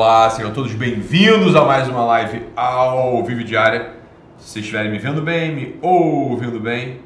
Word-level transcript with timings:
Olá, 0.00 0.30
sejam 0.30 0.52
todos 0.52 0.72
bem-vindos 0.74 1.56
a 1.56 1.64
mais 1.64 1.88
uma 1.88 2.04
live 2.04 2.46
ao 2.54 3.20
Vivo 3.24 3.42
Diária. 3.42 3.94
Se 4.38 4.50
vocês 4.50 4.64
estiverem 4.64 4.92
me 4.92 4.98
vendo 5.00 5.20
bem, 5.20 5.52
me 5.52 5.76
ouvindo 5.82 6.60
bem, 6.60 7.00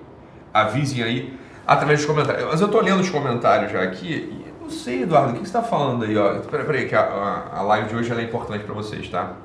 avisem 0.52 1.02
aí 1.02 1.34
através 1.66 2.00
dos 2.00 2.06
comentários. 2.06 2.44
Mas 2.50 2.60
eu 2.60 2.68
tô 2.68 2.82
lendo 2.82 3.00
os 3.00 3.08
comentários 3.08 3.72
já 3.72 3.82
aqui 3.82 4.12
e 4.12 4.44
eu 4.46 4.54
não 4.60 4.68
sei, 4.68 5.04
Eduardo, 5.04 5.30
o 5.30 5.32
que 5.32 5.38
você 5.38 5.46
está 5.46 5.62
falando 5.62 6.04
aí? 6.04 6.14
Ó? 6.18 6.40
Peraí, 6.40 6.66
peraí, 6.66 6.86
que 6.86 6.94
a, 6.94 7.48
a, 7.54 7.62
live 7.62 7.88
de 7.88 7.96
hoje 7.96 8.12
é 8.12 8.22
importante 8.22 8.62
para 8.62 8.74
vocês, 8.74 9.08
tá? 9.08 9.36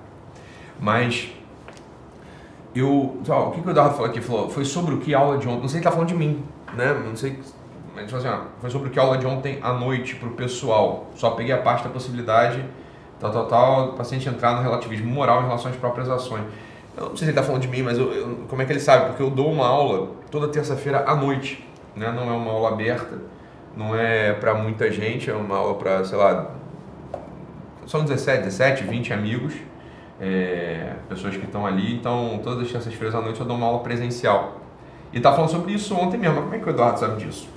Mas 0.78 1.30
eu. 2.76 3.22
Ó, 3.30 3.48
o 3.48 3.52
que, 3.52 3.62
que 3.62 3.68
o 3.70 3.72
Eduardo 3.72 3.94
falou 3.94 4.10
aqui? 4.10 4.20
Falou, 4.20 4.50
foi 4.50 4.66
sobre 4.66 4.94
o 4.94 4.98
que 4.98 5.16
a 5.16 5.20
aula 5.20 5.38
de 5.38 5.48
ontem. 5.48 5.62
Não 5.62 5.70
sei 5.70 5.80
se 5.80 5.86
tá 5.86 5.92
falando 5.92 6.10
de 6.10 6.16
mim, 6.16 6.44
né? 6.74 6.94
Não 6.94 7.16
sei. 7.16 7.40
Mas 7.96 8.14
assim, 8.14 8.28
ó, 8.28 8.40
foi 8.60 8.70
sobre 8.70 8.90
o 8.90 8.92
que 8.92 9.00
aula 9.00 9.18
de 9.18 9.26
ontem 9.26 9.58
à 9.62 9.72
noite 9.72 10.16
pro 10.16 10.32
pessoal. 10.32 11.10
Só 11.16 11.30
peguei 11.30 11.54
a 11.54 11.60
parte 11.60 11.86
da 11.86 11.90
possibilidade, 11.90 12.62
tal, 13.20 13.32
tal, 13.32 13.46
tal, 13.46 13.88
do 13.88 13.94
paciente 13.94 14.28
entrar 14.28 14.56
no 14.56 14.62
relativismo 14.62 15.08
moral 15.08 15.42
em 15.42 15.46
relação 15.46 15.72
às 15.72 15.78
próprias 15.78 16.10
ações. 16.10 16.44
Eu 16.96 17.10
não 17.10 17.10
sei 17.10 17.18
se 17.18 17.24
ele 17.26 17.32
está 17.32 17.44
falando 17.44 17.62
de 17.62 17.68
mim, 17.68 17.84
mas 17.84 17.98
eu, 17.98 18.12
eu, 18.12 18.38
como 18.48 18.62
é 18.62 18.66
que 18.66 18.72
ele 18.72 18.80
sabe? 18.80 19.08
Porque 19.08 19.22
eu 19.22 19.30
dou 19.30 19.52
uma 19.52 19.68
aula 19.68 20.10
toda 20.32 20.48
terça-feira 20.48 21.04
à 21.08 21.16
noite, 21.16 21.68
né? 21.96 22.12
Não 22.12 22.32
é 22.32 22.36
uma 22.36 22.52
aula 22.52 22.70
aberta, 22.70 23.20
não 23.76 23.96
é 23.96 24.34
para 24.34 24.56
muita 24.56 24.92
gente, 24.92 25.30
é 25.30 25.34
uma 25.34 25.58
aula 25.58 25.76
para, 25.76 26.04
sei 26.04 26.18
lá, 26.18 26.52
são 27.86 28.04
17, 28.04 28.44
17, 28.44 28.84
20 28.84 29.14
amigos 29.14 29.54
é, 30.20 30.94
pessoas 31.08 31.36
que 31.36 31.46
estão 31.46 31.66
ali. 31.66 31.96
Então, 31.96 32.40
todas 32.44 32.64
as 32.64 32.72
terças-feiras 32.72 33.16
à 33.16 33.22
noite 33.22 33.40
eu 33.40 33.46
dou 33.46 33.56
uma 33.56 33.68
aula 33.68 33.80
presencial. 33.80 34.60
E 35.14 35.20
tá 35.20 35.32
falando 35.32 35.50
sobre 35.50 35.74
isso 35.74 35.96
ontem 35.96 36.18
mesmo. 36.18 36.36
Mas 36.36 36.44
como 36.44 36.56
é 36.56 36.60
que 36.60 36.68
o 36.68 36.70
Eduardo 36.70 37.00
sabe 37.00 37.24
disso? 37.24 37.48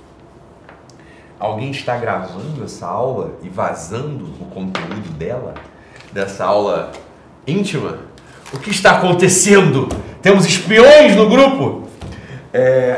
Alguém 1.41 1.71
está 1.71 1.97
gravando 1.97 2.63
essa 2.63 2.85
aula 2.85 3.31
e 3.41 3.49
vazando 3.49 4.25
o 4.39 4.45
conteúdo 4.45 5.09
dela? 5.17 5.55
Dessa 6.11 6.45
aula 6.45 6.91
íntima? 7.47 7.97
O 8.53 8.59
que 8.59 8.69
está 8.69 8.97
acontecendo? 8.97 9.89
Temos 10.21 10.45
espiões 10.45 11.15
no 11.15 11.27
grupo? 11.27 11.89
É... 12.53 12.95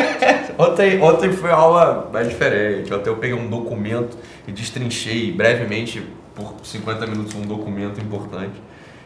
ontem, 0.56 0.98
ontem 1.02 1.30
foi 1.30 1.50
uma 1.50 1.58
aula 1.58 2.08
mais 2.10 2.26
diferente. 2.26 2.94
Ontem 2.94 3.10
eu 3.10 3.16
peguei 3.18 3.36
um 3.36 3.50
documento 3.50 4.16
e 4.48 4.52
destrinchei 4.52 5.30
brevemente 5.30 6.02
por 6.34 6.54
50 6.62 7.06
minutos 7.06 7.34
um 7.34 7.42
documento 7.42 8.00
importante 8.00 8.62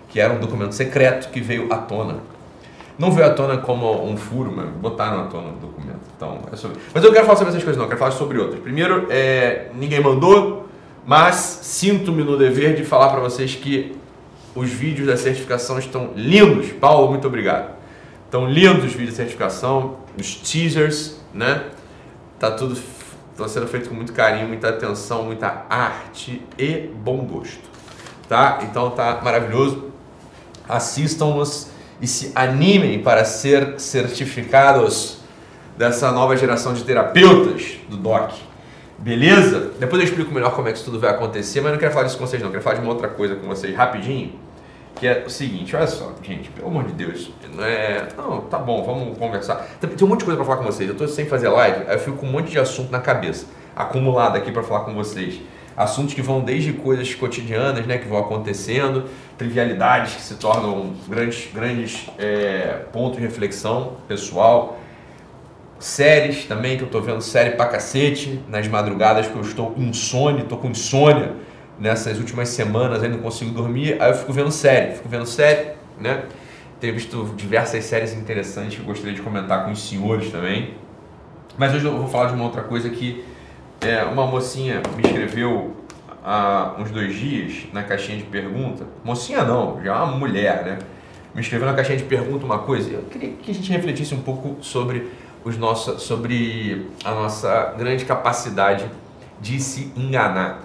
que 0.09 0.21
era 0.21 0.33
um 0.33 0.39
documento 0.39 0.73
secreto 0.73 1.31
que 1.31 1.41
veio 1.41 1.73
à 1.73 1.79
tona. 1.79 2.19
Não 2.98 3.12
veio 3.12 3.28
à 3.28 3.30
tona 3.30 3.58
como 3.58 4.04
um 4.04 4.16
furo, 4.16 4.52
mas 4.54 4.68
botaram 4.70 5.20
à 5.20 5.24
tona 5.27 5.50
o 5.50 5.52
documento. 5.52 6.00
Então, 6.16 6.41
é 6.52 6.56
sobre... 6.56 6.78
Mas 6.92 7.04
eu 7.04 7.12
quero 7.12 7.24
falar 7.24 7.38
sobre 7.38 7.50
essas 7.50 7.62
coisas, 7.62 7.77
não, 7.77 7.84
eu 7.84 7.88
quero 7.88 7.98
falar 7.98 8.10
sobre 8.10 8.38
outras. 8.38 8.60
Primeiro, 8.60 9.06
é... 9.08 9.70
ninguém 9.74 10.00
mandou, 10.00 10.68
mas 11.06 11.36
sinto-me 11.62 12.24
no 12.24 12.36
dever 12.36 12.74
de 12.74 12.84
falar 12.84 13.10
para 13.10 13.20
vocês 13.20 13.54
que 13.54 13.96
os 14.54 14.69
vídeos 14.69 15.06
da 15.06 15.16
certificação 15.16 15.78
estão 15.78 16.10
lindos. 16.16 16.72
Paulo, 16.72 17.08
muito 17.10 17.26
obrigado. 17.26 17.76
Estão 18.24 18.50
lindos 18.50 18.84
os 18.86 18.92
vídeos 18.92 19.10
da 19.10 19.16
certificação, 19.19 19.98
os 20.19 20.34
teasers, 20.34 21.20
né? 21.32 21.66
Tá 22.38 22.50
tudo 22.50 22.76
tá 23.36 23.46
sendo 23.46 23.69
feito 23.69 23.88
com 23.88 23.94
muito 23.94 24.12
carinho, 24.12 24.48
muita 24.48 24.69
atenção, 24.69 25.22
muita 25.22 25.64
arte 25.70 26.42
e 26.58 26.91
bom 26.92 27.19
gosto. 27.19 27.62
Tá? 28.28 28.58
Então 28.62 28.91
tá 28.91 29.20
maravilhoso 29.22 29.88
assistam-nos 30.69 31.70
e 32.00 32.06
se 32.06 32.32
animem 32.34 33.00
para 33.03 33.25
ser 33.25 33.78
certificados 33.78 35.19
dessa 35.76 36.10
nova 36.10 36.36
geração 36.36 36.75
de 36.75 36.82
terapeutas 36.84 37.78
do 37.88 37.97
DOC. 37.97 38.34
Beleza? 38.98 39.72
Depois 39.78 40.03
eu 40.03 40.08
explico 40.08 40.32
melhor 40.32 40.53
como 40.54 40.69
é 40.69 40.72
que 40.72 40.78
isso 40.78 40.84
tudo 40.84 40.98
vai 40.98 41.10
acontecer, 41.10 41.60
mas 41.60 41.70
não 41.70 41.78
quero 41.78 41.92
falar 41.92 42.06
disso 42.06 42.19
com 42.19 42.26
vocês 42.26 42.42
não, 42.42 42.50
quero 42.50 42.62
falar 42.62 42.76
de 42.76 42.82
uma 42.82 42.91
outra 42.91 43.08
coisa 43.08 43.37
com 43.37 43.47
vocês 43.47 43.75
rapidinho, 43.76 44.32
que 44.97 45.06
é 45.06 45.22
o 45.25 45.31
seguinte, 45.31 45.76
olha 45.76 45.87
só, 45.87 46.12
gente, 46.20 46.50
pelo 46.50 46.66
amor 46.66 46.84
de 46.84 46.92
Deus, 46.92 47.31
não 47.54 47.64
é... 47.64 48.08
Não, 48.16 48.41
tá 48.41 48.58
bom, 48.58 48.82
vamos 48.82 49.16
conversar. 49.16 49.69
Tem, 49.81 49.88
tem 49.88 50.04
um 50.04 50.10
monte 50.10 50.20
de 50.20 50.25
coisa 50.25 50.37
para 50.37 50.44
falar 50.44 50.58
com 50.58 50.64
vocês, 50.64 50.88
eu 50.88 50.97
tô 50.97 51.06
sem 51.06 51.26
fazer 51.26 51.48
live, 51.48 51.84
aí 51.87 51.94
eu 51.94 52.00
fico 52.00 52.16
com 52.16 52.26
um 52.26 52.32
monte 52.32 52.50
de 52.50 52.58
assunto 52.58 52.91
na 52.91 52.98
cabeça, 52.98 53.47
acumulado 53.76 54.37
aqui 54.37 54.50
para 54.50 54.64
falar 54.64 54.81
com 54.81 54.92
vocês 54.94 55.41
assuntos 55.78 56.12
que 56.12 56.21
vão 56.21 56.41
desde 56.41 56.72
coisas 56.72 57.15
cotidianas, 57.15 57.87
né, 57.87 57.99
que 57.99 58.09
vão 58.09 58.19
acontecendo, 58.19 59.05
trivialidades 59.39 60.16
que 60.16 60.21
se 60.21 60.34
tornam 60.34 60.93
grandes, 61.06 61.49
grandes 61.55 62.11
é, 62.19 62.81
pontos 62.93 63.19
de 63.19 63.25
reflexão 63.25 63.93
pessoal, 64.09 64.81
séries 65.78 66.47
também, 66.47 66.77
que 66.77 66.83
eu 66.83 66.87
estou 66.87 67.00
vendo 67.00 67.22
série 67.22 67.50
pra 67.50 67.67
cacete 67.67 68.41
nas 68.49 68.67
madrugadas, 68.67 69.28
que 69.28 69.37
eu 69.37 69.41
estou 69.41 69.72
insônia, 69.77 70.43
estou 70.43 70.59
com 70.59 70.69
insônia 70.69 71.37
nessas 71.78 72.19
últimas 72.19 72.49
semanas, 72.49 73.00
aí 73.00 73.09
não 73.09 73.19
consigo 73.19 73.53
dormir, 73.53 74.03
aí 74.03 74.11
eu 74.11 74.17
fico 74.17 74.33
vendo 74.33 74.50
série, 74.50 74.97
fico 74.97 75.09
vendo 75.09 75.27
série, 75.27 75.75
né? 76.00 76.25
Tenho 76.81 76.94
visto 76.94 77.33
diversas 77.37 77.84
séries 77.84 78.12
interessantes 78.15 78.75
que 78.75 78.81
eu 78.81 78.84
gostaria 78.84 79.15
de 79.15 79.22
comentar 79.22 79.65
com 79.65 79.71
os 79.71 79.88
senhores 79.88 80.28
também. 80.33 80.75
Mas 81.56 81.72
hoje 81.72 81.84
eu 81.84 81.97
vou 81.97 82.09
falar 82.09 82.27
de 82.27 82.34
uma 82.34 82.44
outra 82.44 82.62
coisa 82.62 82.91
que 82.91 83.25
é, 83.81 84.05
uma 84.05 84.27
mocinha 84.27 84.83
me 84.97 85.03
escreveu 85.03 85.77
há 86.25 86.75
uns 86.78 86.91
dois 86.91 87.15
dias 87.15 87.66
na 87.72 87.83
caixinha 87.83 88.19
de 88.19 88.25
pergunta. 88.25 88.84
Mocinha 89.05 89.44
não, 89.44 89.83
já 89.83 89.94
é 89.94 89.97
uma 89.97 90.16
mulher, 90.16 90.65
né? 90.65 90.78
Me 91.34 91.41
escreveu 91.41 91.66
na 91.66 91.75
caixinha 91.75 91.99
de 91.99 92.05
pergunta 92.05 92.44
uma 92.44 92.59
coisa. 92.59 92.91
Eu 92.91 93.03
queria 93.03 93.33
que 93.33 93.50
a 93.50 93.55
gente 93.55 93.71
refletisse 93.71 94.15
um 94.15 94.22
pouco 94.22 94.56
sobre 94.62 95.09
os 95.44 95.56
nossos, 95.56 96.03
sobre 96.03 96.88
a 97.05 97.12
nossa 97.12 97.75
grande 97.78 98.05
capacidade 98.05 98.84
de 99.41 99.61
se 99.61 99.93
enganar. 99.97 100.62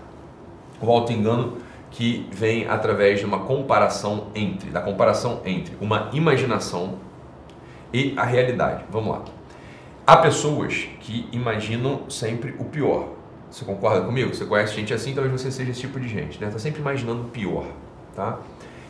O 0.81 0.89
auto-engano 0.89 1.57
que 1.91 2.27
vem 2.31 2.67
através 2.67 3.19
de 3.19 3.25
uma 3.25 3.39
comparação 3.39 4.27
entre, 4.33 4.71
da 4.71 4.81
comparação 4.81 5.41
entre 5.45 5.77
uma 5.79 6.09
imaginação 6.11 6.95
e 7.93 8.13
a 8.17 8.23
realidade. 8.23 8.83
Vamos 8.89 9.11
lá. 9.11 9.21
Há 10.05 10.17
pessoas 10.17 10.89
que 10.99 11.29
imaginam 11.31 12.09
sempre 12.09 12.53
o 12.59 12.65
pior. 12.65 13.13
Você 13.49 13.63
concorda 13.63 14.01
comigo? 14.01 14.35
Você 14.35 14.43
conhece 14.43 14.75
gente 14.75 14.93
assim, 14.93 15.13
talvez 15.13 15.41
você 15.41 15.49
seja 15.49 15.71
esse 15.71 15.79
tipo 15.79 15.97
de 15.97 16.09
gente, 16.09 16.41
né? 16.41 16.49
Tá 16.49 16.59
sempre 16.59 16.81
imaginando 16.81 17.21
o 17.21 17.25
pior, 17.25 17.65
tá? 18.13 18.39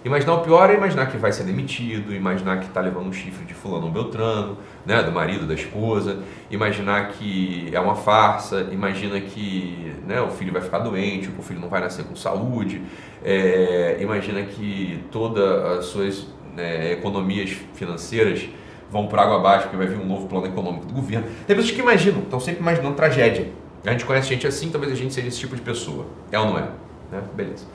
Imaginar 0.03 0.33
o 0.33 0.39
pior 0.41 0.69
é 0.71 0.73
imaginar 0.73 1.05
que 1.05 1.17
vai 1.17 1.31
ser 1.31 1.43
demitido, 1.43 2.13
imaginar 2.15 2.59
que 2.59 2.65
está 2.65 2.81
levando 2.81 3.07
um 3.07 3.13
chifre 3.13 3.45
de 3.45 3.53
fulano 3.53 3.85
ou 3.85 3.91
beltrano, 3.91 4.57
né, 4.85 5.01
do 5.03 5.11
marido, 5.11 5.45
da 5.45 5.53
esposa, 5.53 6.19
imaginar 6.49 7.09
que 7.09 7.69
é 7.71 7.79
uma 7.79 7.95
farsa, 7.95 8.67
imagina 8.71 9.21
que 9.21 9.95
né, 10.05 10.19
o 10.19 10.29
filho 10.29 10.51
vai 10.51 10.61
ficar 10.61 10.79
doente, 10.79 11.29
que 11.29 11.39
o 11.39 11.43
filho 11.43 11.61
não 11.61 11.69
vai 11.69 11.79
nascer 11.79 12.03
com 12.03 12.15
saúde, 12.17 12.81
é, 13.23 13.97
imagina 14.01 14.43
que 14.43 15.01
todas 15.09 15.77
as 15.77 15.85
suas 15.85 16.27
né, 16.53 16.91
economias 16.91 17.51
financeiras 17.73 18.49
vão 18.93 19.07
por 19.07 19.17
água 19.17 19.37
abaixo, 19.37 19.63
porque 19.63 19.75
vai 19.75 19.87
vir 19.87 19.99
um 19.99 20.05
novo 20.05 20.27
plano 20.27 20.45
econômico 20.45 20.85
do 20.85 20.93
governo. 20.93 21.25
Tem 21.47 21.55
pessoas 21.55 21.73
que 21.73 21.81
imaginam, 21.81 22.19
estão 22.19 22.39
sempre 22.39 22.61
imaginando 22.61 22.95
tragédia. 22.95 23.51
A 23.83 23.91
gente 23.91 24.05
conhece 24.05 24.29
gente 24.29 24.45
assim, 24.45 24.69
talvez 24.69 24.93
a 24.93 24.95
gente 24.95 25.11
seja 25.11 25.27
esse 25.27 25.39
tipo 25.39 25.55
de 25.55 25.63
pessoa. 25.63 26.05
É 26.31 26.37
ou 26.39 26.45
não 26.45 26.59
é? 26.59 26.69
Né? 27.11 27.21
Beleza. 27.33 27.65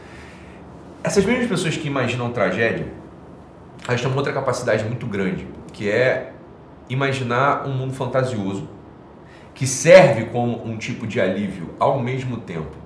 Essas 1.03 1.25
mesmas 1.25 1.49
pessoas 1.49 1.77
que 1.77 1.89
imaginam 1.89 2.31
tragédia, 2.31 2.87
elas 3.87 4.01
têm 4.01 4.09
uma 4.09 4.17
outra 4.17 4.33
capacidade 4.33 4.85
muito 4.85 5.07
grande, 5.07 5.47
que 5.73 5.91
é 5.91 6.33
imaginar 6.89 7.67
um 7.67 7.73
mundo 7.73 7.93
fantasioso 7.95 8.69
que 9.55 9.67
serve 9.67 10.27
como 10.27 10.65
um 10.65 10.79
tipo 10.79 11.05
de 11.05 11.21
alívio 11.21 11.71
ao 11.81 12.01
mesmo 12.01 12.37
tempo. 12.37 12.77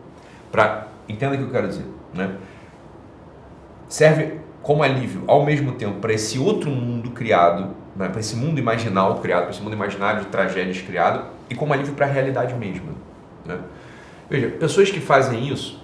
Para 0.51 0.89
entenda 1.07 1.35
o 1.35 1.39
que 1.39 1.45
eu 1.45 1.51
quero 1.51 1.69
dizer, 1.69 1.85
né? 2.15 2.37
Serve 3.89 4.41
como 4.63 4.83
alívio 4.83 5.25
ao 5.27 5.45
mesmo 5.45 5.73
tempo 5.73 6.01
para 6.01 6.15
esse 6.15 6.39
outro 6.39 6.71
mundo 6.71 7.11
criado 7.11 7.82
para 7.97 8.21
esse 8.21 8.37
mundo 8.37 8.59
imaginal 8.59 9.21
criado, 9.21 9.43
para 9.43 9.51
esse 9.51 9.63
mundo 9.63 9.75
imaginário 9.75 10.21
de 10.21 10.27
tragédias 10.27 10.81
criado 10.81 11.27
e 11.51 11.55
como 11.55 11.73
alívio 11.73 11.95
para 11.95 12.07
a 12.07 12.09
realidade 12.09 12.55
mesma. 12.55 12.93
Né? 13.45 13.59
Veja, 14.31 14.49
pessoas 14.49 14.91
que 14.91 15.01
fazem 15.01 15.49
isso 15.49 15.83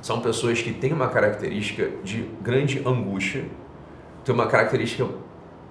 são 0.00 0.20
pessoas 0.20 0.60
que 0.60 0.72
têm 0.72 0.92
uma 0.92 1.08
característica 1.08 1.90
de 2.02 2.28
grande 2.40 2.82
angústia, 2.84 3.44
têm 4.24 4.34
uma 4.34 4.46
característica 4.46 5.06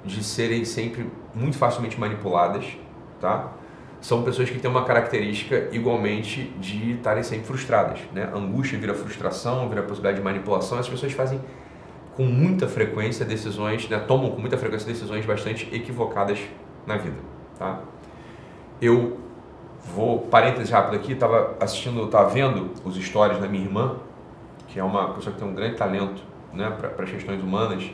de 0.06 0.24
serem 0.24 0.64
sempre 0.64 1.10
muito 1.34 1.58
facilmente 1.58 2.00
manipuladas, 2.00 2.66
tá? 3.20 3.52
São 4.00 4.24
pessoas 4.24 4.50
que 4.50 4.58
têm 4.58 4.70
uma 4.70 4.84
característica 4.84 5.68
igualmente 5.72 6.52
de 6.60 6.94
estarem 6.94 7.24
sempre 7.24 7.46
frustradas, 7.46 8.00
né? 8.14 8.30
Angústia 8.34 8.80
vira 8.80 8.94
frustração, 8.94 9.68
vira 9.70 9.84
possibilidade 9.84 10.18
de 10.18 10.24
manipulação. 10.24 10.80
As 10.80 10.90
pessoas 10.90 11.12
fazem 11.12 11.40
com 12.16 12.24
muita 12.24 12.68
frequência 12.68 13.26
decisões, 13.26 13.88
né, 13.90 14.00
tomam 14.00 14.32
com 14.32 14.40
muita 14.40 14.58
frequência 14.58 14.88
decisões 14.88 15.26
bastante 15.26 15.74
equivocadas 15.74 16.40
na 16.86 16.98
vida, 16.98 17.18
tá? 17.58 17.80
Eu 18.82 19.20
vou, 19.94 20.20
parênteses 20.20 20.70
rápido 20.70 20.96
aqui, 20.96 21.14
estava 21.14 21.56
assistindo, 21.60 22.04
estava 22.06 22.30
vendo 22.30 22.72
os 22.84 22.96
stories 22.96 23.40
da 23.40 23.48
minha 23.48 23.64
irmã, 23.64 23.98
que 24.68 24.80
é 24.80 24.84
uma 24.84 25.14
pessoa 25.14 25.34
que 25.34 25.40
tem 25.40 25.48
um 25.48 25.54
grande 25.54 25.76
talento 25.76 26.24
né, 26.54 26.70
para 26.70 27.04
as 27.04 27.10
questões 27.10 27.42
humanas, 27.42 27.90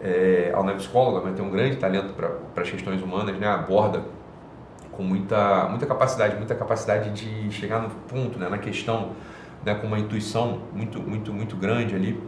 é, 0.00 0.50
ela 0.52 0.62
não 0.62 0.70
é 0.70 0.74
psicóloga, 0.74 1.20
mas 1.24 1.36
tem 1.36 1.44
um 1.44 1.50
grande 1.50 1.76
talento 1.76 2.12
para 2.14 2.62
as 2.62 2.70
questões 2.70 3.02
humanas, 3.02 3.36
né, 3.38 3.46
aborda 3.46 4.02
com 4.90 5.02
muita, 5.02 5.68
muita 5.68 5.86
capacidade, 5.86 6.36
muita 6.36 6.54
capacidade 6.54 7.10
de 7.10 7.50
chegar 7.50 7.80
no 7.80 7.90
ponto, 7.90 8.38
né, 8.38 8.48
na 8.48 8.58
questão 8.58 9.12
né, 9.64 9.74
com 9.74 9.86
uma 9.86 9.98
intuição 9.98 10.60
muito, 10.72 11.00
muito, 11.00 11.32
muito 11.32 11.56
grande 11.56 11.94
ali. 11.94 12.20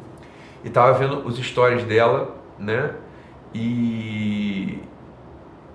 E 0.65 0.69
estava 0.69 0.93
vendo 0.95 1.27
os 1.27 1.37
stories 1.39 1.85
dela, 1.85 2.35
né? 2.59 2.95
E, 3.55 4.83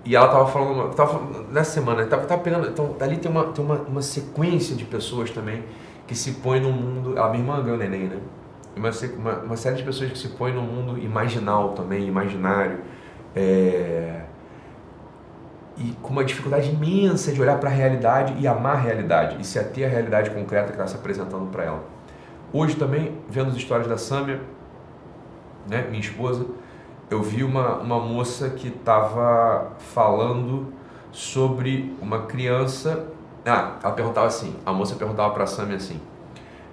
e 0.04 0.16
ela 0.16 0.26
estava 0.26 0.46
falando, 0.46 0.94
tava 0.94 1.12
falando, 1.12 1.52
nessa 1.52 1.70
semana, 1.70 2.04
tava, 2.06 2.26
tava 2.26 2.42
pegando, 2.42 2.68
então 2.68 2.96
ali 3.00 3.16
tem 3.16 3.30
uma, 3.30 3.44
tem 3.44 3.64
uma, 3.64 3.76
uma 3.76 4.02
sequência 4.02 4.74
de 4.76 4.84
pessoas 4.84 5.30
também 5.30 5.62
que 6.06 6.14
se 6.14 6.32
põe 6.32 6.60
no 6.60 6.72
mundo, 6.72 7.20
a 7.20 7.28
minha 7.28 7.42
irmã 7.42 7.62
ganhou 7.62 7.78
neném, 7.78 8.08
né? 8.08 8.18
Uma, 8.76 8.90
uma, 9.16 9.38
uma, 9.44 9.56
série 9.56 9.76
de 9.76 9.82
pessoas 9.82 10.10
que 10.10 10.18
se 10.18 10.28
põe 10.30 10.52
no 10.52 10.62
mundo 10.62 10.98
imaginal 10.98 11.70
também, 11.70 12.06
imaginário, 12.06 12.80
é, 13.34 14.22
e 15.76 15.92
com 16.02 16.10
uma 16.12 16.24
dificuldade 16.24 16.68
imensa 16.68 17.32
de 17.32 17.40
olhar 17.40 17.58
para 17.58 17.70
a 17.70 17.72
realidade 17.72 18.34
e 18.38 18.46
amar 18.46 18.76
a 18.76 18.80
realidade 18.80 19.36
e 19.40 19.44
se 19.44 19.58
ater 19.58 19.86
à 19.86 19.90
realidade 19.90 20.30
concreta 20.30 20.66
que 20.66 20.72
está 20.72 20.86
se 20.86 20.94
apresentando 20.94 21.50
para 21.50 21.64
ela. 21.64 21.84
Hoje 22.52 22.76
também, 22.76 23.16
vendo 23.28 23.50
as 23.50 23.56
histórias 23.56 23.86
da 23.86 23.96
Sâmia, 23.96 24.40
né, 25.68 25.86
minha 25.88 26.00
esposa, 26.00 26.46
eu 27.10 27.22
vi 27.22 27.42
uma, 27.42 27.78
uma 27.78 27.98
moça 27.98 28.50
que 28.50 28.68
estava 28.68 29.72
falando 29.78 30.72
sobre 31.10 31.94
uma 32.00 32.22
criança. 32.22 33.06
Ah, 33.44 33.78
ela 33.82 33.92
perguntava 33.92 34.26
assim: 34.26 34.54
a 34.64 34.72
moça 34.72 34.94
perguntava 34.94 35.32
para 35.32 35.44
a 35.44 35.46
Sâmia 35.46 35.76
assim, 35.76 36.00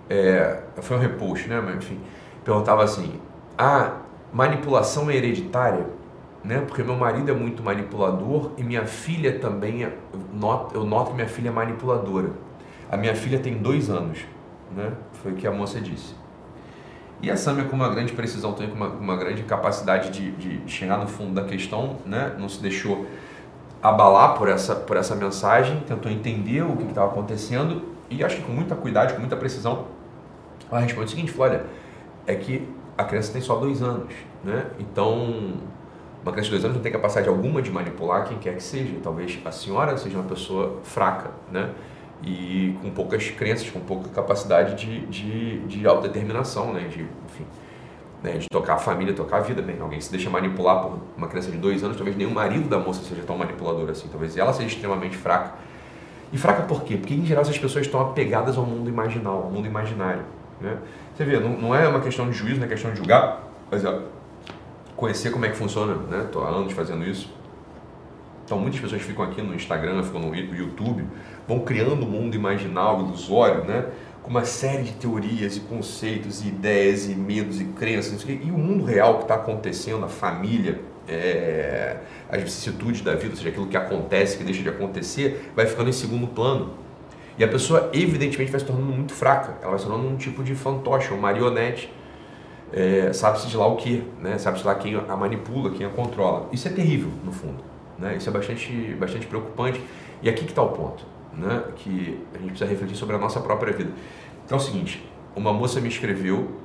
é, 0.10 0.62
foi 0.82 0.98
um 0.98 1.00
repost, 1.00 1.48
né? 1.48 1.60
Mas 1.60 1.78
enfim, 1.78 2.00
perguntava 2.44 2.84
assim: 2.84 3.20
a 3.58 3.94
manipulação 4.32 5.10
é 5.10 5.16
hereditária? 5.16 5.98
né? 6.48 6.64
Porque 6.66 6.82
meu 6.82 6.96
marido 6.96 7.30
é 7.30 7.34
muito 7.34 7.62
manipulador 7.62 8.52
e 8.58 8.64
minha 8.64 8.86
filha 8.86 9.38
também, 9.38 9.84
é, 9.84 9.88
eu 10.14 10.20
noto, 10.34 10.76
eu 10.76 10.86
noto 10.86 11.10
que 11.10 11.16
minha 11.16 11.28
filha 11.28 11.50
é 11.50 11.52
manipuladora. 11.52 12.32
A 12.90 12.96
minha 12.96 13.14
filha 13.14 13.38
tem 13.38 13.58
dois 13.58 13.90
anos, 13.90 14.20
né? 14.74 14.94
Foi 15.22 15.34
o 15.34 15.36
que 15.36 15.46
a 15.46 15.52
moça 15.52 15.82
disse. 15.82 16.16
E 17.22 17.32
a 17.32 17.38
Samia 17.38 17.66
com 17.66 17.76
uma 17.76 17.90
grande 17.90 18.14
precisão, 18.14 18.54
com 18.54 18.64
uma, 18.64 18.88
uma 18.88 19.16
grande 19.16 19.44
capacidade 19.44 20.12
de, 20.12 20.32
de 20.32 20.72
chegar 20.72 20.98
no 20.98 21.08
fundo 21.08 21.34
da 21.34 21.44
questão, 21.44 21.98
né? 22.06 22.36
Não 22.38 22.48
se 22.48 22.62
deixou 22.62 23.08
abalar 23.82 24.36
por 24.36 24.48
essa, 24.48 24.76
por 24.76 24.98
essa 24.98 25.16
mensagem, 25.16 25.80
tentou 25.88 26.12
entender 26.12 26.62
o 26.62 26.76
que 26.76 26.84
estava 26.84 27.08
acontecendo 27.08 27.82
e 28.10 28.24
acho 28.24 28.38
que 28.38 28.44
com 28.44 28.52
muita 28.52 28.76
cuidado, 28.76 29.14
com 29.14 29.20
muita 29.20 29.36
precisão, 29.36 29.86
ela 30.72 30.82
responde 30.82 31.08
o 31.08 31.10
seguinte, 31.10 31.34
olha, 31.38 31.66
é 32.26 32.36
que 32.36 32.68
a 32.98 33.04
criança 33.04 33.32
tem 33.32 33.42
só 33.42 33.56
dois 33.58 33.82
anos, 33.82 34.14
né? 34.44 34.68
Então 34.80 35.54
uma 36.22 36.32
criança 36.32 36.46
de 36.46 36.52
dois 36.52 36.66
anos 36.66 36.78
não 36.78 36.84
tem 36.84 36.92
capacidade 36.92 37.30
alguma 37.30 37.62
de 37.62 37.72
manipular 37.72 38.28
quem 38.28 38.38
quer 38.38 38.56
que 38.56 38.64
seja. 38.64 38.94
Talvez 39.02 39.40
a 39.46 39.52
senhora 39.52 39.96
seja 39.98 40.18
uma 40.18 40.28
pessoa 40.28 40.80
fraca, 40.84 41.32
né? 41.52 41.72
E 42.24 42.76
com 42.82 42.90
poucas 42.90 43.30
crenças, 43.30 43.70
com 43.70 43.80
pouca 43.80 44.10
capacidade 44.10 44.76
de, 44.76 45.06
de, 45.06 45.60
de 45.60 45.88
autodeterminação, 45.88 46.74
né? 46.74 46.88
De, 46.88 47.02
enfim, 47.02 47.46
né? 48.24 48.38
de 48.38 48.48
tocar 48.50 48.74
a 48.76 48.78
família, 48.78 49.14
tocar 49.14 49.38
a 49.38 49.42
vida. 49.42 49.62
Bem, 49.62 49.80
alguém 49.80 50.02
se 50.02 50.12
deixa 50.12 50.30
manipular 50.30 50.82
por 50.82 51.00
uma 51.16 51.28
criança 51.28 51.52
de 51.52 51.58
dois 51.58 51.84
anos, 51.84 51.96
talvez 51.96 52.18
nem 52.18 52.26
o 52.26 52.32
marido 52.32 52.68
da 52.68 52.80
moça 52.80 53.04
seja 53.04 53.22
tão 53.22 53.38
manipulador 53.38 53.90
assim. 53.90 54.08
Talvez 54.08 54.36
ela 54.36 54.52
seja 54.52 54.68
extremamente 54.68 55.16
fraca. 55.16 55.54
E 56.34 56.38
fraca 56.38 56.64
por 56.64 56.84
quê? 56.84 56.98
Porque 56.98 57.14
em 57.14 57.26
geral 57.26 57.44
essas 57.44 57.58
pessoas 57.58 57.86
estão 57.86 58.02
apegadas 58.02 58.58
ao 58.58 58.66
mundo 58.66 58.90
imaginal, 58.90 59.44
ao 59.44 59.52
mundo 59.52 59.68
imaginário. 59.68 60.24
Né? 60.60 60.78
Você 61.16 61.24
vê, 61.24 61.40
não, 61.40 61.52
não 61.52 61.76
é 61.76 61.88
uma 61.88 62.02
questão 62.02 62.30
de 62.30 62.36
juízo, 62.36 62.58
não 62.58 62.66
é 62.66 62.70
questão 62.70 62.92
de 62.92 62.98
julgar, 62.98 63.44
mas 63.72 63.86
é 63.86 64.00
conhecer 64.96 65.32
como 65.32 65.46
é 65.46 65.50
que 65.50 65.56
funciona, 65.56 65.94
né? 65.94 66.24
Estou 66.26 66.44
há 66.44 66.50
anos 66.50 66.74
fazendo 66.74 67.06
isso. 67.06 67.32
Então 68.44 68.58
muitas 68.58 68.80
pessoas 68.80 69.02
ficam 69.02 69.24
aqui 69.24 69.42
no 69.42 69.54
Instagram, 69.54 70.02
ficam 70.04 70.20
no 70.20 70.36
YouTube, 70.36 71.06
vão 71.48 71.60
criando 71.60 72.06
um 72.06 72.10
mundo 72.10 72.36
imaginal, 72.36 73.00
ilusório, 73.02 73.64
né? 73.64 73.86
Com 74.22 74.30
uma 74.30 74.44
série 74.44 74.84
de 74.84 74.94
teorias 74.94 75.56
e 75.56 75.62
conceitos, 75.62 76.44
e 76.44 76.50
ideias 76.50 77.08
e 77.10 77.16
medos 77.16 77.62
e 77.62 77.66
crenças. 77.66 78.24
E 78.28 78.52
o 78.52 78.58
mundo 78.58 78.84
real 78.84 79.18
que 79.18 79.24
está 79.24 79.36
acontecendo, 79.36 80.04
a 80.04 80.10
família, 80.10 80.82
é, 81.08 81.98
as 82.30 82.42
vicissitudes 82.44 83.02
da 83.02 83.16
vida, 83.16 83.30
ou 83.30 83.36
seja, 83.38 83.50
aquilo 83.50 83.68
que 83.68 83.78
acontece, 83.78 84.38
que 84.38 84.44
deixa 84.44 84.62
de 84.62 84.70
acontecer, 84.70 85.52
vai 85.56 85.66
ficando 85.66 85.90
em 85.90 85.94
segundo 85.94 86.28
plano. 86.28 86.74
E 87.38 87.44
a 87.44 87.48
pessoa, 87.48 87.90
evidentemente, 87.94 88.52
vai 88.52 88.60
se 88.60 88.66
tornando 88.66 88.92
muito 88.92 89.14
fraca. 89.14 89.56
Ela 89.62 89.70
vai 89.70 89.80
se 89.80 89.86
tornando 89.86 90.10
um 90.10 90.18
tipo 90.18 90.44
de 90.44 90.56
fantoche, 90.56 91.10
uma 91.14 91.22
marionete 91.22 91.90
é, 92.72 93.14
sabe-se 93.14 93.48
de 93.48 93.56
lá 93.56 93.66
o 93.66 93.76
que, 93.76 94.04
né? 94.20 94.38
sabe-se 94.38 94.66
lá 94.66 94.76
quem 94.76 94.96
a 94.96 95.16
manipula, 95.16 95.72
quem 95.72 95.86
a 95.86 95.90
controla. 95.90 96.50
Isso 96.52 96.68
é 96.68 96.72
terrível, 96.72 97.10
no 97.24 97.32
fundo. 97.32 97.64
Né? 97.98 98.18
Isso 98.18 98.30
é 98.30 98.32
bastante, 98.32 98.96
bastante 99.00 99.26
preocupante. 99.26 99.82
E 100.22 100.30
aqui 100.30 100.44
que 100.44 100.52
está 100.52 100.62
o 100.62 100.70
ponto, 100.70 101.06
né? 101.38 101.64
que 101.76 102.20
a 102.34 102.38
gente 102.38 102.50
precisa 102.50 102.70
refletir 102.70 102.96
sobre 102.96 103.16
a 103.16 103.20
nossa 103.20 103.40
própria 103.40 103.74
vida. 103.74 103.92
Então 104.46 104.58
é 104.58 104.62
o 104.62 104.64
seguinte, 104.64 105.08
uma 105.36 105.54
moça 105.54 105.80
me 105.80 105.88
escreveu 105.88 106.62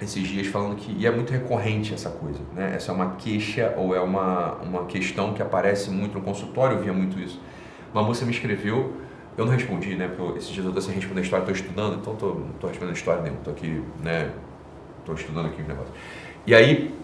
esses 0.00 0.26
dias 0.26 0.46
falando 0.46 0.76
que, 0.76 0.92
e 0.92 1.06
é 1.06 1.10
muito 1.10 1.32
recorrente 1.32 1.94
essa 1.94 2.10
coisa, 2.10 2.40
né? 2.54 2.72
essa 2.74 2.92
é 2.92 2.94
uma 2.94 3.16
queixa 3.16 3.74
ou 3.76 3.94
é 3.94 4.00
uma, 4.00 4.54
uma 4.56 4.84
questão 4.84 5.32
que 5.32 5.42
aparece 5.42 5.90
muito 5.90 6.14
no 6.18 6.22
consultório, 6.22 6.76
eu 6.76 6.82
via 6.82 6.92
muito 6.92 7.18
isso. 7.18 7.40
Uma 7.92 8.02
moça 8.02 8.24
me 8.24 8.32
escreveu 8.32 9.06
eu 9.36 9.44
não 9.44 9.52
respondi, 9.52 9.94
né? 9.94 10.08
Porque 10.08 10.38
esses 10.38 10.48
dias 10.48 10.64
eu 10.64 10.70
estou 10.70 10.82
sem 10.82 10.94
responder 10.94 11.20
história, 11.20 11.42
estou 11.42 11.54
estudando, 11.54 11.96
então 11.96 12.16
tô, 12.16 12.34
não 12.34 12.50
estou 12.54 12.70
respondendo 12.70 12.96
história 12.96 13.20
nenhuma. 13.20 13.40
Estou 13.40 13.52
aqui, 13.52 13.82
né? 14.02 14.32
estou 15.00 15.14
estudando 15.14 15.46
aqui 15.46 15.62
o 15.62 15.68
negócio. 15.68 15.92
E 16.46 16.54
aí 16.54 16.94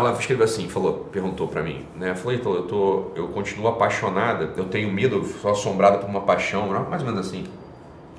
ela 0.00 0.18
escreveu 0.18 0.44
assim, 0.44 0.68
falou, 0.68 1.08
perguntou 1.12 1.48
para 1.48 1.62
mim, 1.62 1.86
né? 1.96 2.14
Falei, 2.14 2.38
então 2.38 2.54
eu 2.54 2.62
tô, 2.62 3.04
eu 3.14 3.28
continuo 3.28 3.68
apaixonada, 3.68 4.52
eu 4.56 4.64
tenho 4.66 4.90
medo, 4.90 5.16
eu 5.16 5.24
sou 5.24 5.50
assombrada 5.50 5.98
por 5.98 6.08
uma 6.08 6.20
paixão, 6.20 6.68
mais 6.88 7.02
ou 7.02 7.08
menos 7.08 7.26
assim, 7.26 7.46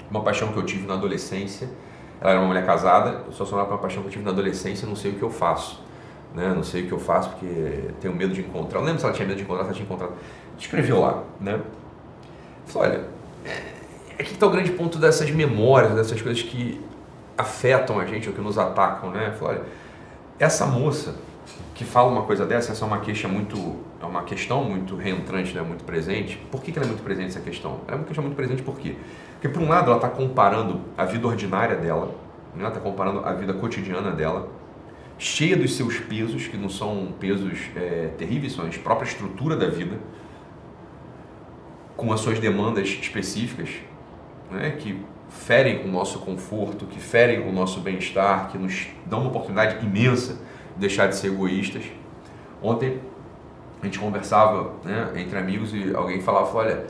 uma 0.09 0.21
paixão 0.21 0.51
que 0.51 0.57
eu 0.57 0.63
tive 0.63 0.87
na 0.87 0.93
adolescência. 0.93 1.69
Ela 2.19 2.31
era 2.31 2.39
uma 2.39 2.47
mulher 2.47 2.65
casada, 2.65 3.23
eu 3.25 3.31
sou 3.31 3.45
assombrada 3.45 3.67
por 3.67 3.75
uma 3.75 3.81
paixão 3.81 4.01
que 4.01 4.09
eu 4.09 4.11
tive 4.11 4.23
na 4.23 4.31
adolescência, 4.31 4.87
não 4.87 4.95
sei 4.95 5.11
o 5.11 5.15
que 5.15 5.23
eu 5.23 5.29
faço, 5.29 5.81
né? 6.35 6.53
Não 6.55 6.63
sei 6.63 6.83
o 6.83 6.87
que 6.87 6.91
eu 6.91 6.99
faço 6.99 7.29
porque 7.29 7.89
tenho 7.99 8.15
medo 8.15 8.33
de 8.33 8.41
encontrar. 8.41 8.79
Eu 8.79 8.85
lembro 8.85 8.99
se 8.99 9.05
ela 9.05 9.13
tinha 9.13 9.27
medo 9.27 9.37
de 9.37 9.43
encontrar, 9.43 9.63
se 9.63 9.69
ela 9.69 9.75
tinha 9.75 9.85
encontrado. 9.85 10.13
Escreveu 10.57 10.99
lá, 10.99 11.23
né? 11.39 11.59
Falei, 12.65 12.91
olha, 12.91 13.05
é 14.17 14.23
que 14.23 14.33
está 14.33 14.45
o 14.45 14.49
grande 14.49 14.71
ponto 14.71 14.99
dessas 14.99 15.31
memórias, 15.31 15.93
dessas 15.93 16.21
coisas 16.21 16.43
que 16.43 16.79
afetam 17.37 17.99
a 17.99 18.05
gente 18.05 18.29
ou 18.29 18.35
que 18.35 18.41
nos 18.41 18.57
atacam, 18.57 19.09
né? 19.09 19.35
Falei, 19.39 19.57
olha, 19.57 19.65
essa 20.37 20.65
moça 20.65 21.15
que 21.81 21.85
fala 21.85 22.11
uma 22.11 22.21
coisa 22.21 22.45
dessa, 22.45 22.73
essa 22.73 22.85
é 22.85 22.87
uma 22.87 22.99
queixa 22.99 23.27
muito, 23.27 23.77
é 23.99 24.05
uma 24.05 24.21
questão 24.21 24.63
muito 24.63 24.95
reentrante, 24.95 25.51
né? 25.55 25.63
muito 25.63 25.83
presente. 25.83 26.37
Por 26.51 26.61
que, 26.61 26.71
que 26.71 26.77
ela 26.77 26.85
é 26.85 26.89
muito 26.89 27.01
presente 27.01 27.29
essa 27.29 27.39
questão? 27.39 27.79
Ela 27.87 27.93
é 27.93 27.95
uma 27.95 28.05
questão 28.05 28.23
muito 28.23 28.35
presente 28.35 28.61
por 28.61 28.77
quê? 28.77 28.95
Porque 29.33 29.49
por 29.49 29.63
um 29.63 29.67
lado 29.67 29.87
ela 29.87 29.95
está 29.95 30.07
comparando 30.07 30.81
a 30.95 31.05
vida 31.05 31.27
ordinária 31.27 31.75
dela, 31.75 32.05
né? 32.53 32.59
ela 32.59 32.67
está 32.67 32.79
comparando 32.79 33.25
a 33.25 33.33
vida 33.33 33.51
cotidiana 33.55 34.11
dela, 34.11 34.47
cheia 35.17 35.57
dos 35.57 35.75
seus 35.75 35.97
pesos, 35.97 36.47
que 36.47 36.55
não 36.55 36.69
são 36.69 37.15
pesos 37.19 37.57
é, 37.75 38.11
terríveis, 38.15 38.53
são 38.53 38.63
a 38.63 38.69
própria 38.69 39.07
estrutura 39.07 39.55
da 39.55 39.67
vida, 39.67 39.97
com 41.97 42.13
as 42.13 42.19
suas 42.19 42.37
demandas 42.37 42.89
específicas, 42.89 43.69
né? 44.51 44.69
que 44.77 45.03
ferem 45.29 45.83
o 45.83 45.87
nosso 45.87 46.19
conforto, 46.19 46.85
que 46.85 46.99
ferem 46.99 47.39
o 47.49 47.51
nosso 47.51 47.79
bem-estar, 47.79 48.51
que 48.51 48.57
nos 48.59 48.85
dão 49.07 49.21
uma 49.21 49.29
oportunidade 49.29 49.83
imensa 49.83 50.50
deixar 50.81 51.07
de 51.07 51.15
ser 51.15 51.27
egoístas. 51.27 51.83
Ontem 52.61 52.99
a 53.81 53.85
gente 53.85 53.97
conversava 53.99 54.73
né, 54.83 55.11
entre 55.15 55.37
amigos 55.37 55.73
e 55.73 55.95
alguém 55.95 56.21
falava, 56.21 56.57
olha, 56.57 56.85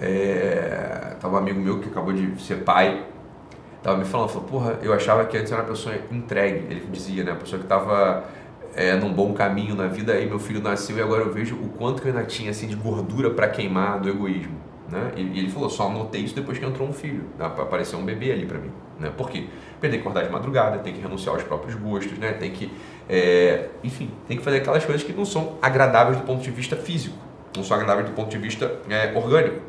é... 0.00 1.16
tava 1.20 1.34
um 1.34 1.38
amigo 1.38 1.60
meu 1.60 1.78
que 1.78 1.88
acabou 1.88 2.12
de 2.12 2.40
ser 2.42 2.56
pai, 2.64 3.04
tava 3.82 3.98
me 3.98 4.04
falando, 4.04 4.28
falou, 4.30 4.48
porra, 4.48 4.78
eu 4.82 4.92
achava 4.92 5.24
que 5.26 5.36
antes 5.36 5.52
era 5.52 5.62
uma 5.62 5.68
pessoa 5.68 5.94
entregue, 6.10 6.66
ele 6.70 6.86
dizia, 6.90 7.22
né, 7.22 7.34
pessoa 7.34 7.58
que 7.58 7.66
estava 7.66 8.24
é, 8.74 8.96
num 8.96 9.12
bom 9.12 9.32
caminho 9.32 9.74
na 9.74 9.86
vida, 9.86 10.12
aí 10.12 10.26
meu 10.26 10.38
filho 10.38 10.60
nasceu 10.60 10.96
e 10.96 11.02
agora 11.02 11.22
eu 11.22 11.32
vejo 11.32 11.54
o 11.54 11.68
quanto 11.68 12.02
que 12.02 12.08
eu 12.08 12.12
ainda 12.12 12.26
tinha 12.26 12.50
assim 12.50 12.66
de 12.66 12.74
gordura 12.74 13.30
para 13.30 13.48
queimar 13.48 14.00
do 14.00 14.08
egoísmo. 14.08 14.64
Né? 14.90 15.12
E, 15.16 15.38
ele 15.38 15.50
falou, 15.50 15.70
só 15.70 15.88
notei 15.88 16.22
isso 16.22 16.34
depois 16.34 16.58
que 16.58 16.64
entrou 16.64 16.88
um 16.88 16.92
filho, 16.92 17.24
né? 17.38 17.46
apareceu 17.46 17.98
um 17.98 18.04
bebê 18.04 18.32
ali 18.32 18.46
para 18.46 18.58
mim. 18.58 18.70
Né? 18.98 19.10
Por 19.16 19.30
quê? 19.30 19.46
Porque 19.72 19.88
tem 19.88 19.92
que 19.92 19.98
acordar 19.98 20.24
de 20.24 20.30
madrugada, 20.30 20.78
tem 20.78 20.92
que 20.92 21.00
renunciar 21.00 21.34
aos 21.34 21.44
próprios 21.44 21.74
gostos, 21.74 22.18
né? 22.18 22.32
tem 22.32 22.50
que, 22.50 22.70
é, 23.08 23.68
enfim, 23.82 24.10
tem 24.26 24.36
que 24.36 24.42
fazer 24.42 24.58
aquelas 24.58 24.84
coisas 24.84 25.02
que 25.02 25.12
não 25.12 25.24
são 25.24 25.58
agradáveis 25.60 26.16
do 26.16 26.24
ponto 26.24 26.42
de 26.42 26.50
vista 26.50 26.76
físico, 26.76 27.16
não 27.56 27.62
são 27.62 27.76
agradáveis 27.76 28.08
do 28.08 28.14
ponto 28.14 28.30
de 28.30 28.38
vista 28.38 28.80
é, 28.88 29.12
orgânico. 29.14 29.60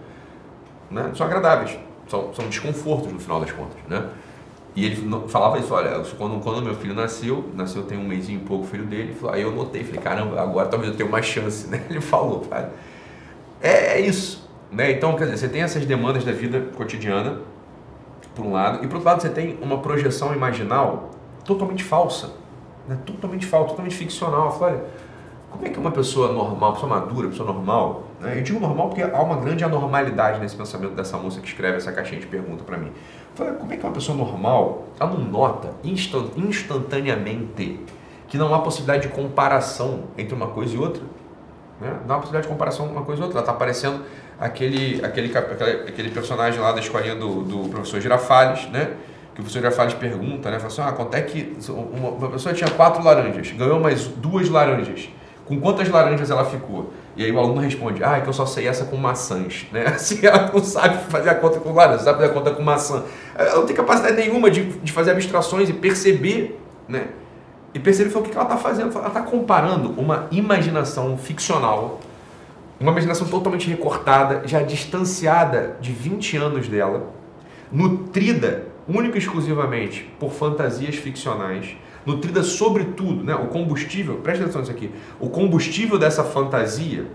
Né? 0.90 1.04
Não 1.04 1.16
são 1.16 1.26
agradáveis, 1.26 1.78
são, 2.08 2.34
são 2.34 2.48
desconfortos 2.48 3.12
no 3.12 3.20
final 3.20 3.40
das 3.40 3.52
contas. 3.52 3.78
Né? 3.88 4.08
E 4.76 4.86
ele 4.86 5.10
falava 5.30 5.58
isso, 5.58 5.74
olha, 5.74 6.04
quando, 6.18 6.42
quando 6.42 6.62
meu 6.62 6.76
filho 6.76 6.94
nasceu, 6.94 7.50
nasceu 7.54 7.84
tem 7.84 7.98
um 7.98 8.06
mêsinho 8.06 8.42
e 8.42 8.44
pouco 8.44 8.66
o 8.66 8.68
filho 8.68 8.86
dele, 8.86 9.16
aí 9.30 9.42
eu 9.42 9.52
notei, 9.52 9.86
falei, 9.86 10.02
caramba, 10.02 10.42
agora 10.42 10.68
talvez 10.68 10.92
eu 10.92 10.98
tenha 10.98 11.08
uma 11.08 11.22
chance, 11.22 11.68
né? 11.72 11.82
Ele 11.90 12.02
falou, 12.02 12.42
cara. 12.42 12.74
É, 13.62 13.98
é 13.98 14.02
isso, 14.02 14.50
né? 14.70 14.92
Então, 14.92 15.16
quer 15.16 15.26
dizer, 15.26 15.38
você 15.38 15.50
tem 15.50 15.62
essas 15.62 15.86
demandas 15.86 16.26
da 16.26 16.34
vida 16.34 16.60
cotidiana, 16.76 17.40
por 18.36 18.46
um 18.46 18.52
lado, 18.52 18.84
e 18.84 18.88
por 18.88 18.96
outro 18.96 19.10
lado 19.10 19.22
você 19.22 19.30
tem 19.30 19.58
uma 19.62 19.80
projeção 19.80 20.34
imaginal 20.34 21.12
totalmente 21.46 21.84
falsa, 21.84 22.32
né? 22.88 22.98
totalmente 23.06 23.46
falsa, 23.46 23.70
totalmente 23.70 23.96
ficcional. 23.96 24.52
Falo, 24.52 24.72
olha, 24.72 24.84
como 25.52 25.66
é 25.66 25.70
que 25.70 25.80
uma 25.80 25.92
pessoa 25.92 26.32
normal, 26.32 26.70
uma 26.70 26.74
pessoa 26.74 26.90
madura, 26.90 27.28
uma 27.28 27.30
pessoa 27.30 27.52
normal, 27.52 28.04
Né? 28.20 28.38
Eu 28.38 28.44
digo 28.44 28.60
normal 28.60 28.90
porque 28.90 29.02
há 29.02 29.22
uma 29.22 29.38
grande 29.38 29.64
anormalidade 29.64 30.40
nesse 30.40 30.56
pensamento 30.56 30.94
dessa 30.94 31.18
moça 31.18 31.40
que 31.40 31.48
escreve 31.48 31.78
essa 31.78 31.92
caixinha 31.92 32.20
de 32.20 32.28
pergunta 32.28 32.64
para 32.64 32.78
mim. 32.78 32.88
Eu 32.88 33.36
falei, 33.36 33.54
como 33.54 33.72
é 33.72 33.78
que 33.78 33.84
uma 33.84 33.94
pessoa 33.94 34.18
normal, 34.18 34.86
ela 35.00 35.12
não 35.12 35.20
nota 35.20 35.74
instantaneamente 35.84 37.80
que 38.28 38.38
não 38.38 38.54
há 38.54 38.60
possibilidade 38.60 39.08
de 39.08 39.14
comparação 39.14 40.06
entre 40.18 40.36
uma 40.36 40.48
coisa 40.48 40.76
e 40.76 40.78
outra? 40.78 41.04
Né? 41.80 42.00
Não 42.08 42.16
há 42.16 42.20
possibilidade 42.20 42.48
de 42.48 42.54
comparação 42.54 42.88
uma 42.88 43.04
coisa 43.04 43.22
e 43.22 43.24
outra. 43.24 43.40
Ela 43.40 43.44
está 43.44 43.54
aparecendo 43.54 44.04
aquele, 44.40 45.04
aquele, 45.06 45.38
aquele, 45.38 45.72
aquele 45.88 46.10
personagem 46.10 46.60
lá 46.60 46.72
da 46.72 46.80
escolinha 46.80 47.16
do, 47.16 47.44
do 47.44 47.70
professor 47.70 48.02
Girafales, 48.02 48.70
né? 48.70 48.94
Que 49.36 49.42
o 49.42 49.44
professor 49.44 49.60
Girafales 49.60 49.94
pergunta, 49.94 50.50
né? 50.50 50.58
Fala 50.58 50.68
assim, 50.72 50.82
ah, 50.82 50.92
quanto 50.94 51.14
é 51.14 51.22
que 51.22 51.58
uma, 51.68 52.10
uma 52.12 52.30
pessoa 52.30 52.56
tinha 52.56 52.70
quatro 52.70 53.04
laranjas, 53.04 53.52
ganhou 53.52 53.82
mais 53.82 54.08
duas 54.08 54.50
laranjas. 54.50 55.10
Com 55.46 55.60
quantas 55.60 55.90
laranjas 55.90 56.32
ela 56.32 56.46
ficou? 56.46 56.94
E 57.18 57.24
aí 57.24 57.32
o 57.32 57.38
aluno 57.38 57.60
responde, 57.60 58.02
ah, 58.02 58.18
é 58.18 58.22
que 58.22 58.30
eu 58.30 58.34
só 58.34 58.46
sei 58.46 58.66
essa 58.66 58.86
com 58.86 58.96
maçãs. 58.96 59.68
Né? 59.74 59.88
Assim, 59.94 60.26
ela 60.26 60.50
não 60.52 60.64
sabe 60.64 61.12
fazer 61.12 61.30
a 61.30 61.36
conta 61.36 61.60
com 61.60 61.74
laranja, 61.74 62.04
sabe 62.04 62.20
fazer 62.20 62.32
a 62.32 62.34
conta 62.34 62.52
com 62.52 62.64
maçã. 62.64 63.04
Ela 63.38 63.56
não 63.56 63.66
tem 63.66 63.76
capacidade 63.76 64.16
nenhuma 64.16 64.50
de, 64.50 64.64
de 64.64 64.92
fazer 64.94 65.12
abstrações 65.12 65.70
e 65.70 65.74
perceber, 65.74 66.58
né? 66.88 67.10
E 67.74 67.80
perceber 67.80 68.18
o 68.18 68.22
que 68.22 68.32
ela 68.32 68.44
está 68.44 68.58
fazendo. 68.58 68.98
Ela 68.98 69.10
está 69.10 69.22
comparando 69.22 69.94
uma 70.00 70.28
imaginação 70.32 71.18
ficcional, 71.18 72.00
uma 72.80 72.92
imaginação 72.94 73.28
totalmente 73.28 73.70
recortada, 73.70 74.44
já 74.46 74.62
distanciada 74.62 75.76
de 75.82 75.92
20 75.92 76.38
anos 76.38 76.70
dela, 76.70 77.10
nutrida 77.70 78.75
única 78.88 79.18
e 79.18 79.20
exclusivamente 79.20 80.10
por 80.20 80.32
fantasias 80.32 80.96
ficcionais, 80.96 81.76
nutrida 82.06 82.44
sobretudo, 82.44 83.24
né, 83.24 83.34
o 83.36 83.48
combustível, 83.48 84.18
preste 84.18 84.44
atenção 84.44 84.62
nisso 84.62 84.72
aqui, 84.72 84.92
o 85.20 85.30
combustível 85.30 85.98
dessa 85.98 86.24
fantasia 86.24 87.06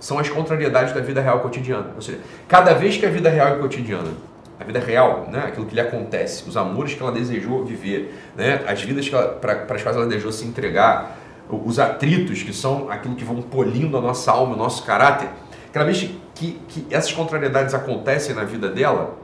são 0.00 0.18
as 0.18 0.28
contrariedades 0.28 0.94
da 0.94 1.00
vida 1.00 1.20
real 1.20 1.40
cotidiana. 1.40 1.92
Ou 1.94 2.02
seja, 2.02 2.18
cada 2.48 2.72
vez 2.72 2.96
que 2.96 3.06
a 3.06 3.10
vida 3.10 3.28
real 3.28 3.56
é 3.56 3.58
cotidiana, 3.58 4.10
a 4.58 4.64
vida 4.64 4.80
real, 4.80 5.28
né, 5.30 5.44
aquilo 5.46 5.66
que 5.66 5.74
lhe 5.74 5.80
acontece, 5.80 6.48
os 6.48 6.56
amores 6.56 6.94
que 6.94 7.02
ela 7.02 7.12
desejou 7.12 7.64
viver, 7.64 8.14
né, 8.36 8.62
as 8.66 8.82
vidas 8.82 9.08
para 9.08 9.74
as 9.74 9.82
quais 9.82 9.96
ela 9.96 10.06
desejou 10.06 10.32
se 10.32 10.44
entregar, 10.44 11.18
os 11.48 11.78
atritos 11.78 12.42
que 12.42 12.52
são 12.52 12.90
aquilo 12.90 13.14
que 13.14 13.24
vão 13.24 13.42
polindo 13.42 13.96
a 13.96 14.00
nossa 14.00 14.30
alma, 14.30 14.54
o 14.54 14.58
nosso 14.58 14.84
caráter, 14.84 15.28
cada 15.72 15.84
vez 15.84 16.10
que, 16.34 16.58
que 16.68 16.86
essas 16.90 17.12
contrariedades 17.12 17.74
acontecem 17.74 18.34
na 18.34 18.44
vida 18.44 18.68
dela, 18.68 19.19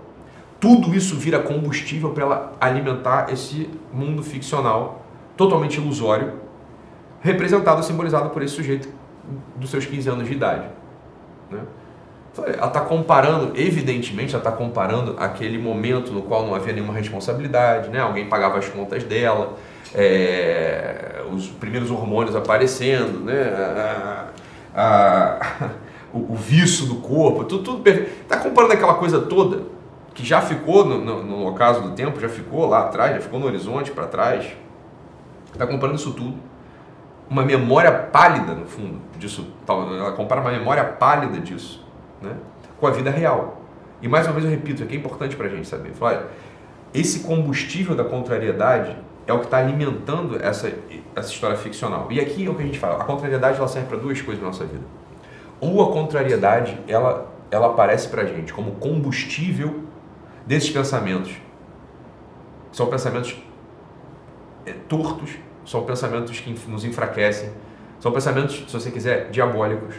tudo 0.66 0.96
isso 0.96 1.14
vira 1.14 1.38
combustível 1.38 2.10
para 2.10 2.24
ela 2.24 2.52
alimentar 2.60 3.32
esse 3.32 3.70
mundo 3.92 4.20
ficcional 4.20 5.06
totalmente 5.36 5.76
ilusório, 5.76 6.32
representado, 7.20 7.84
simbolizado 7.84 8.30
por 8.30 8.42
esse 8.42 8.54
sujeito 8.54 8.88
dos 9.54 9.70
seus 9.70 9.86
15 9.86 10.08
anos 10.08 10.26
de 10.26 10.32
idade. 10.32 10.66
Né? 11.48 11.60
Ela 12.36 12.66
está 12.66 12.80
comparando, 12.80 13.52
evidentemente, 13.54 14.34
ela 14.34 14.40
está 14.40 14.50
comparando 14.50 15.14
aquele 15.20 15.56
momento 15.56 16.10
no 16.10 16.22
qual 16.22 16.44
não 16.44 16.52
havia 16.52 16.72
nenhuma 16.72 16.94
responsabilidade, 16.94 17.88
né? 17.88 18.00
alguém 18.00 18.28
pagava 18.28 18.58
as 18.58 18.68
contas 18.68 19.04
dela, 19.04 19.54
é, 19.94 21.22
os 21.32 21.46
primeiros 21.46 21.92
hormônios 21.92 22.34
aparecendo, 22.34 23.20
né? 23.20 23.54
a, 23.54 24.28
a, 24.74 25.70
o, 26.12 26.32
o 26.32 26.34
vício 26.34 26.86
do 26.86 26.96
corpo, 26.96 27.44
tudo, 27.44 27.62
tudo 27.62 27.82
perfeito. 27.84 28.22
Está 28.22 28.36
comparando 28.38 28.72
aquela 28.72 28.94
coisa 28.94 29.20
toda 29.20 29.75
que 30.16 30.24
já 30.24 30.40
ficou 30.40 30.82
no, 30.82 30.98
no, 30.98 31.22
no 31.22 31.46
ocaso 31.46 31.82
do 31.82 31.90
tempo, 31.90 32.18
já 32.18 32.28
ficou 32.28 32.66
lá 32.66 32.80
atrás, 32.80 33.14
já 33.16 33.20
ficou 33.20 33.38
no 33.38 33.44
horizonte 33.44 33.90
para 33.90 34.06
trás, 34.06 34.50
está 35.52 35.66
comparando 35.66 35.98
isso 35.98 36.12
tudo. 36.12 36.38
Uma 37.28 37.44
memória 37.44 37.92
pálida, 37.92 38.54
no 38.54 38.64
fundo, 38.66 38.98
disso. 39.18 39.46
Ela 39.68 40.12
compara 40.12 40.40
uma 40.40 40.50
memória 40.50 40.82
pálida 40.82 41.38
disso 41.38 41.84
né, 42.22 42.32
com 42.80 42.86
a 42.86 42.90
vida 42.90 43.10
real. 43.10 43.60
E 44.00 44.08
mais 44.08 44.26
uma 44.26 44.32
vez 44.32 44.46
eu 44.46 44.50
repito, 44.50 44.82
é 44.82 44.86
que 44.86 44.94
é 44.94 44.96
importante 44.96 45.36
para 45.36 45.46
a 45.46 45.50
gente 45.50 45.68
saber. 45.68 45.92
Olha, 46.00 46.24
esse 46.94 47.20
combustível 47.20 47.94
da 47.94 48.04
contrariedade 48.04 48.96
é 49.26 49.34
o 49.34 49.40
que 49.40 49.46
está 49.46 49.58
alimentando 49.58 50.42
essa, 50.42 50.72
essa 51.14 51.30
história 51.30 51.56
ficcional. 51.58 52.06
E 52.10 52.20
aqui 52.20 52.46
é 52.46 52.48
o 52.48 52.54
que 52.54 52.62
a 52.62 52.66
gente 52.66 52.78
fala, 52.78 53.02
a 53.02 53.04
contrariedade 53.04 53.58
ela 53.58 53.68
serve 53.68 53.88
para 53.88 53.98
duas 53.98 54.22
coisas 54.22 54.42
na 54.42 54.48
nossa 54.48 54.64
vida. 54.64 54.84
Ou 55.60 55.82
a 55.82 55.92
contrariedade, 55.92 56.78
ela, 56.88 57.30
ela 57.50 57.66
aparece 57.66 58.08
para 58.08 58.22
a 58.22 58.24
gente 58.24 58.54
como 58.54 58.72
combustível 58.72 59.85
desses 60.46 60.70
pensamentos. 60.70 61.32
São 62.72 62.86
pensamentos 62.86 63.36
é, 64.64 64.72
tortos, 64.72 65.30
são 65.64 65.84
pensamentos 65.84 66.38
que 66.38 66.56
nos 66.68 66.84
enfraquecem, 66.84 67.50
são 67.98 68.12
pensamentos, 68.12 68.64
se 68.66 68.72
você 68.72 68.90
quiser, 68.90 69.30
diabólicos. 69.30 69.96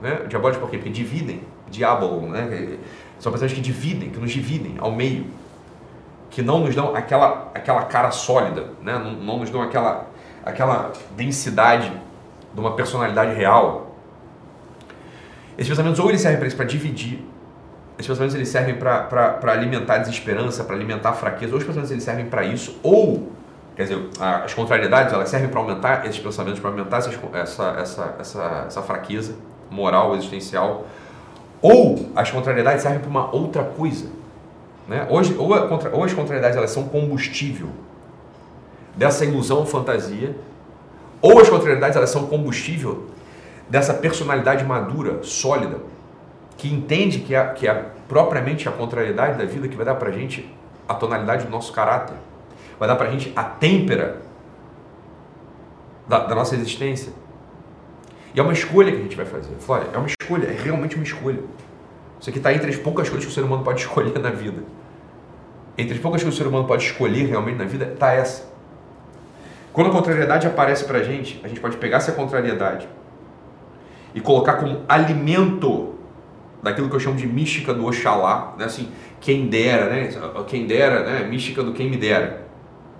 Né? 0.00 0.24
Diabólicos 0.28 0.60
por 0.60 0.70
quê? 0.70 0.78
Porque 0.78 0.90
dividem, 0.90 1.42
diabolo, 1.68 2.28
né? 2.28 2.78
São 3.18 3.30
pensamentos 3.30 3.56
que 3.56 3.60
dividem, 3.60 4.10
que 4.10 4.18
nos 4.18 4.32
dividem 4.32 4.76
ao 4.78 4.90
meio, 4.90 5.26
que 6.30 6.42
não 6.42 6.60
nos 6.60 6.74
dão 6.74 6.94
aquela, 6.94 7.50
aquela 7.54 7.84
cara 7.84 8.10
sólida, 8.10 8.70
né? 8.82 8.98
não, 8.98 9.12
não 9.12 9.38
nos 9.38 9.50
dão 9.50 9.62
aquela, 9.62 10.06
aquela 10.44 10.92
densidade 11.16 11.92
de 12.52 12.60
uma 12.60 12.74
personalidade 12.74 13.34
real. 13.34 13.94
Esses 15.56 15.68
pensamentos 15.68 16.00
ou 16.00 16.08
eles 16.08 16.20
servem 16.20 16.38
para 16.38 16.48
isso, 16.48 16.56
para 16.56 16.66
dividir, 16.66 17.24
esses 18.02 18.08
pensamentos 18.08 18.34
eles 18.34 18.48
servem 18.48 18.74
para 18.74 19.38
alimentar 19.52 19.94
a 19.94 19.98
desesperança, 19.98 20.64
para 20.64 20.74
alimentar 20.74 21.10
a 21.10 21.12
fraqueza, 21.14 21.52
ou 21.52 21.58
os 21.58 21.64
pensamentos 21.64 21.90
eles 21.90 22.04
servem 22.04 22.26
para 22.26 22.44
isso, 22.44 22.78
ou, 22.82 23.30
quer 23.76 23.84
dizer, 23.84 24.08
as 24.20 24.52
contrariedades 24.52 25.12
elas 25.12 25.28
servem 25.28 25.48
para 25.48 25.60
aumentar 25.60 26.06
esses 26.06 26.18
pensamentos, 26.18 26.60
para 26.60 26.70
aumentar 26.70 26.98
essas, 26.98 27.18
essa, 27.32 27.64
essa, 27.78 28.14
essa, 28.18 28.64
essa 28.66 28.82
fraqueza 28.82 29.34
moral, 29.70 30.14
existencial, 30.16 30.86
ou 31.60 32.10
as 32.14 32.30
contrariedades 32.30 32.82
servem 32.82 33.00
para 33.00 33.08
uma 33.08 33.34
outra 33.34 33.62
coisa. 33.62 34.06
Né? 34.88 35.06
Hoje, 35.08 35.34
ou, 35.38 35.50
ou 35.92 36.04
as 36.04 36.12
contrariedades 36.12 36.56
elas 36.56 36.70
são 36.70 36.84
combustível 36.84 37.68
dessa 38.96 39.24
ilusão 39.24 39.64
fantasia, 39.64 40.36
ou 41.20 41.40
as 41.40 41.48
contrariedades 41.48 41.96
elas 41.96 42.10
são 42.10 42.26
combustível 42.26 43.06
dessa 43.68 43.94
personalidade 43.94 44.64
madura, 44.64 45.22
sólida, 45.22 45.78
que 46.62 46.72
entende 46.72 47.18
que 47.18 47.34
é, 47.34 47.44
que 47.48 47.66
é 47.66 47.74
propriamente 48.06 48.68
a 48.68 48.70
contrariedade 48.72 49.36
da 49.36 49.44
vida 49.44 49.66
que 49.66 49.74
vai 49.74 49.84
dar 49.84 49.96
para 49.96 50.10
a 50.10 50.12
gente 50.12 50.48
a 50.88 50.94
tonalidade 50.94 51.44
do 51.44 51.50
nosso 51.50 51.72
caráter, 51.72 52.14
vai 52.78 52.88
dar 52.88 52.94
para 52.94 53.08
a 53.08 53.10
gente 53.10 53.32
a 53.34 53.42
têmpera 53.42 54.22
da, 56.06 56.20
da, 56.20 56.36
nossa 56.36 56.54
existência. 56.54 57.12
E 58.32 58.38
é 58.38 58.42
uma 58.44 58.52
escolha 58.52 58.92
que 58.92 58.98
a 58.98 59.02
gente 59.02 59.16
vai 59.16 59.26
fazer. 59.26 59.52
Flávia, 59.58 59.88
é 59.92 59.98
uma 59.98 60.06
escolha, 60.06 60.46
é 60.46 60.52
realmente 60.52 60.94
uma 60.94 61.02
escolha. 61.02 61.40
Isso 62.20 62.30
aqui 62.30 62.38
está 62.38 62.52
entre 62.52 62.70
as 62.70 62.76
poucas 62.76 63.08
coisas 63.08 63.24
que 63.26 63.32
o 63.32 63.34
ser 63.34 63.42
humano 63.42 63.64
pode 63.64 63.80
escolher 63.82 64.16
na 64.20 64.30
vida. 64.30 64.62
Entre 65.76 65.94
as 65.94 66.00
poucas 66.00 66.22
coisas 66.22 66.38
que 66.38 66.42
o 66.42 66.44
ser 66.44 66.48
humano 66.48 66.68
pode 66.68 66.84
escolher 66.84 67.26
realmente 67.26 67.56
na 67.56 67.64
vida, 67.64 67.86
está 67.86 68.12
essa. 68.12 68.48
Quando 69.72 69.90
a 69.90 69.92
contrariedade 69.92 70.46
aparece 70.46 70.84
para 70.84 70.98
a 70.98 71.02
gente, 71.02 71.40
a 71.42 71.48
gente 71.48 71.58
pode 71.58 71.76
pegar 71.78 71.96
essa 71.96 72.12
contrariedade 72.12 72.86
e 74.14 74.20
colocar 74.20 74.58
como 74.58 74.82
alimento 74.88 75.91
daquilo 76.62 76.88
que 76.88 76.94
eu 76.94 77.00
chamo 77.00 77.16
de 77.16 77.26
mística 77.26 77.74
do 77.74 77.84
Oxalá, 77.84 78.54
né? 78.56 78.66
assim, 78.66 78.88
quem 79.20 79.48
dera, 79.48 79.90
né? 79.90 80.10
Quem 80.46 80.66
dera, 80.66 81.04
né? 81.04 81.26
Mística 81.28 81.62
do 81.62 81.72
quem 81.72 81.90
me 81.90 81.96
dera. 81.96 82.46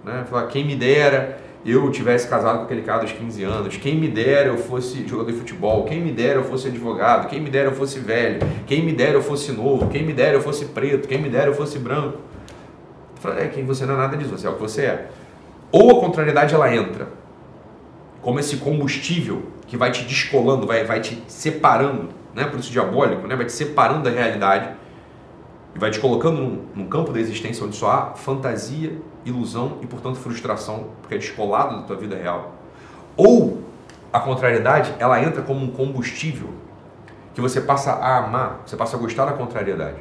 Né? 0.05 0.25
Falar, 0.29 0.49
quem 0.49 0.65
me 0.65 0.75
dera 0.75 1.41
eu 1.65 1.89
tivesse 1.93 2.27
casado 2.27 2.59
com 2.59 2.65
aquele 2.65 2.83
cara 2.83 3.03
dos 3.05 3.13
15 3.13 3.45
anos, 3.45 3.77
quem 3.77 3.95
me 3.95 4.09
dera 4.09 4.49
eu 4.49 4.59
fosse 4.59 5.07
jogador 5.07 5.31
de 5.31 5.39
futebol, 5.39 5.85
quem 5.85 6.01
me 6.01 6.11
dera 6.11 6.41
eu 6.41 6.45
fosse 6.45 6.67
advogado, 6.67 7.29
quem 7.29 7.41
me 7.41 7.49
dera 7.49 7.69
eu 7.69 7.73
fosse 7.73 8.01
velho, 8.01 8.41
quem 8.67 8.85
me 8.85 8.93
dera 8.93 9.13
eu 9.13 9.23
fosse 9.23 9.53
novo, 9.53 9.89
quem 9.89 10.03
me 10.05 10.13
dera 10.13 10.35
eu 10.35 10.41
fosse 10.41 10.65
preto, 10.67 11.07
quem 11.07 11.23
me 11.23 11.29
dera 11.29 11.47
eu 11.47 11.55
fosse 11.55 11.79
branco. 11.79 12.19
Fala, 13.21 13.41
é, 13.41 13.47
quem 13.47 13.65
você 13.65 13.87
não 13.87 13.95
é 13.95 13.99
nada 13.99 14.17
disso, 14.17 14.31
você 14.31 14.45
é 14.45 14.51
o 14.51 14.55
que 14.55 14.61
você 14.61 14.83
é. 14.83 15.09
Ou 15.71 15.99
a 15.99 16.01
contrariedade 16.01 16.53
ela 16.53 16.75
entra 16.75 17.07
como 18.21 18.41
esse 18.41 18.57
combustível 18.57 19.45
que 19.69 19.77
vai 19.77 19.93
te 19.93 20.03
descolando, 20.03 20.67
vai, 20.67 20.83
vai 20.85 21.01
te 21.01 21.23
separando 21.29 22.22
né, 22.35 22.45
por 22.45 22.59
isso 22.59 22.71
diabólico, 22.71 23.27
né, 23.27 23.37
vai 23.37 23.47
te 23.47 23.53
separando 23.53 24.03
da 24.03 24.11
realidade 24.11 24.71
e 25.75 25.79
vai 25.79 25.91
te 25.91 26.01
colocando 26.01 26.41
num, 26.41 26.65
num, 26.75 26.89
campo 26.89 27.13
da 27.13 27.21
existência 27.21 27.65
onde 27.65 27.77
só 27.77 27.91
há 27.91 28.07
fantasia, 28.15 28.99
ilusão 29.25 29.79
e, 29.81 29.87
portanto, 29.87 30.17
frustração, 30.17 30.89
porque 31.01 31.15
é 31.15 31.19
descolado 31.19 31.77
da 31.77 31.83
tua 31.83 31.97
vida 31.97 32.17
real. 32.17 32.53
Ou 33.17 33.63
a 34.13 34.21
contrariedade, 34.21 34.95
ela 34.99 35.23
entra 35.23 35.43
como 35.43 35.65
um 35.65 35.71
combustível 35.71 36.49
que 37.35 37.41
você 37.41 37.61
passa 37.61 37.93
a 37.93 38.19
amar, 38.19 38.61
você 38.67 38.77
passa 38.77 38.97
a 38.97 39.01
gostar 39.01 39.25
da 39.25 39.33
contrariedade. 39.33 39.97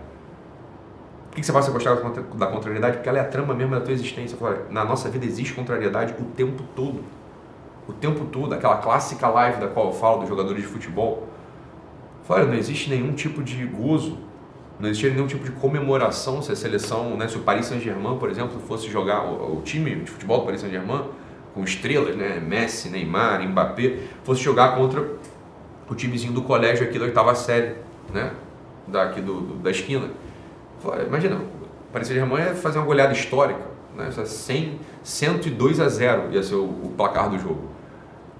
Por 1.29 1.35
que 1.37 1.43
você 1.43 1.53
passa 1.53 1.69
a 1.69 1.73
gostar 1.73 1.95
da 2.35 2.47
contrariedade? 2.47 2.97
Porque 2.97 3.07
ela 3.07 3.19
é 3.19 3.21
a 3.21 3.25
trama 3.25 3.53
mesmo 3.53 3.73
da 3.73 3.79
tua 3.79 3.93
existência. 3.93 4.37
Na 4.69 4.83
nossa 4.83 5.09
vida 5.09 5.25
existe 5.25 5.53
contrariedade 5.53 6.13
o 6.19 6.25
tempo 6.25 6.61
todo. 6.75 7.01
O 7.87 7.93
tempo 7.93 8.25
todo. 8.25 8.53
Aquela 8.53 8.77
clássica 8.77 9.29
live 9.29 9.61
da 9.61 9.69
qual 9.69 9.87
eu 9.87 9.93
falo 9.93 10.19
dos 10.19 10.27
jogadores 10.27 10.61
de 10.61 10.67
futebol 10.67 11.29
Olha, 12.27 12.45
não 12.45 12.53
existe 12.53 12.89
nenhum 12.89 13.13
tipo 13.13 13.43
de 13.43 13.65
gozo, 13.65 14.17
não 14.79 14.89
existe 14.89 15.09
nenhum 15.09 15.27
tipo 15.27 15.43
de 15.43 15.51
comemoração 15.51 16.41
se 16.41 16.51
a 16.51 16.55
seleção, 16.55 17.17
né, 17.17 17.27
se 17.27 17.35
o 17.35 17.41
Paris 17.41 17.65
Saint-Germain, 17.65 18.17
por 18.17 18.29
exemplo, 18.29 18.59
fosse 18.61 18.89
jogar 18.89 19.25
o, 19.25 19.57
o, 19.57 19.61
time 19.61 19.95
de 19.95 20.09
futebol 20.09 20.39
do 20.39 20.45
Paris 20.45 20.61
Saint-Germain 20.61 21.03
com 21.53 21.63
estrelas, 21.63 22.15
né, 22.15 22.39
Messi, 22.39 22.89
Neymar, 22.89 23.45
Mbappé, 23.47 23.97
fosse 24.23 24.41
jogar 24.41 24.75
contra 24.75 25.05
o 25.89 25.95
timezinho 25.95 26.31
do 26.31 26.41
colégio 26.41 26.85
aqui 26.85 26.97
da 26.97 27.03
oitava 27.03 27.35
série, 27.35 27.75
né? 28.13 28.31
Daqui 28.87 29.19
do, 29.19 29.41
do 29.41 29.53
da 29.55 29.69
esquina. 29.69 30.09
Imagina, 31.05 31.41
Paris 31.91 32.07
Saint-Germain 32.07 32.45
ia 32.45 32.55
fazer 32.55 32.79
uma 32.79 32.85
goleada 32.85 33.11
histórica, 33.11 33.59
né? 33.95 34.09
100, 34.09 34.79
102 35.03 35.79
a 35.81 35.89
0 35.89 36.31
ia 36.31 36.41
ser 36.41 36.55
o, 36.55 36.63
o 36.63 36.93
placar 36.95 37.29
do 37.29 37.37
jogo. 37.37 37.69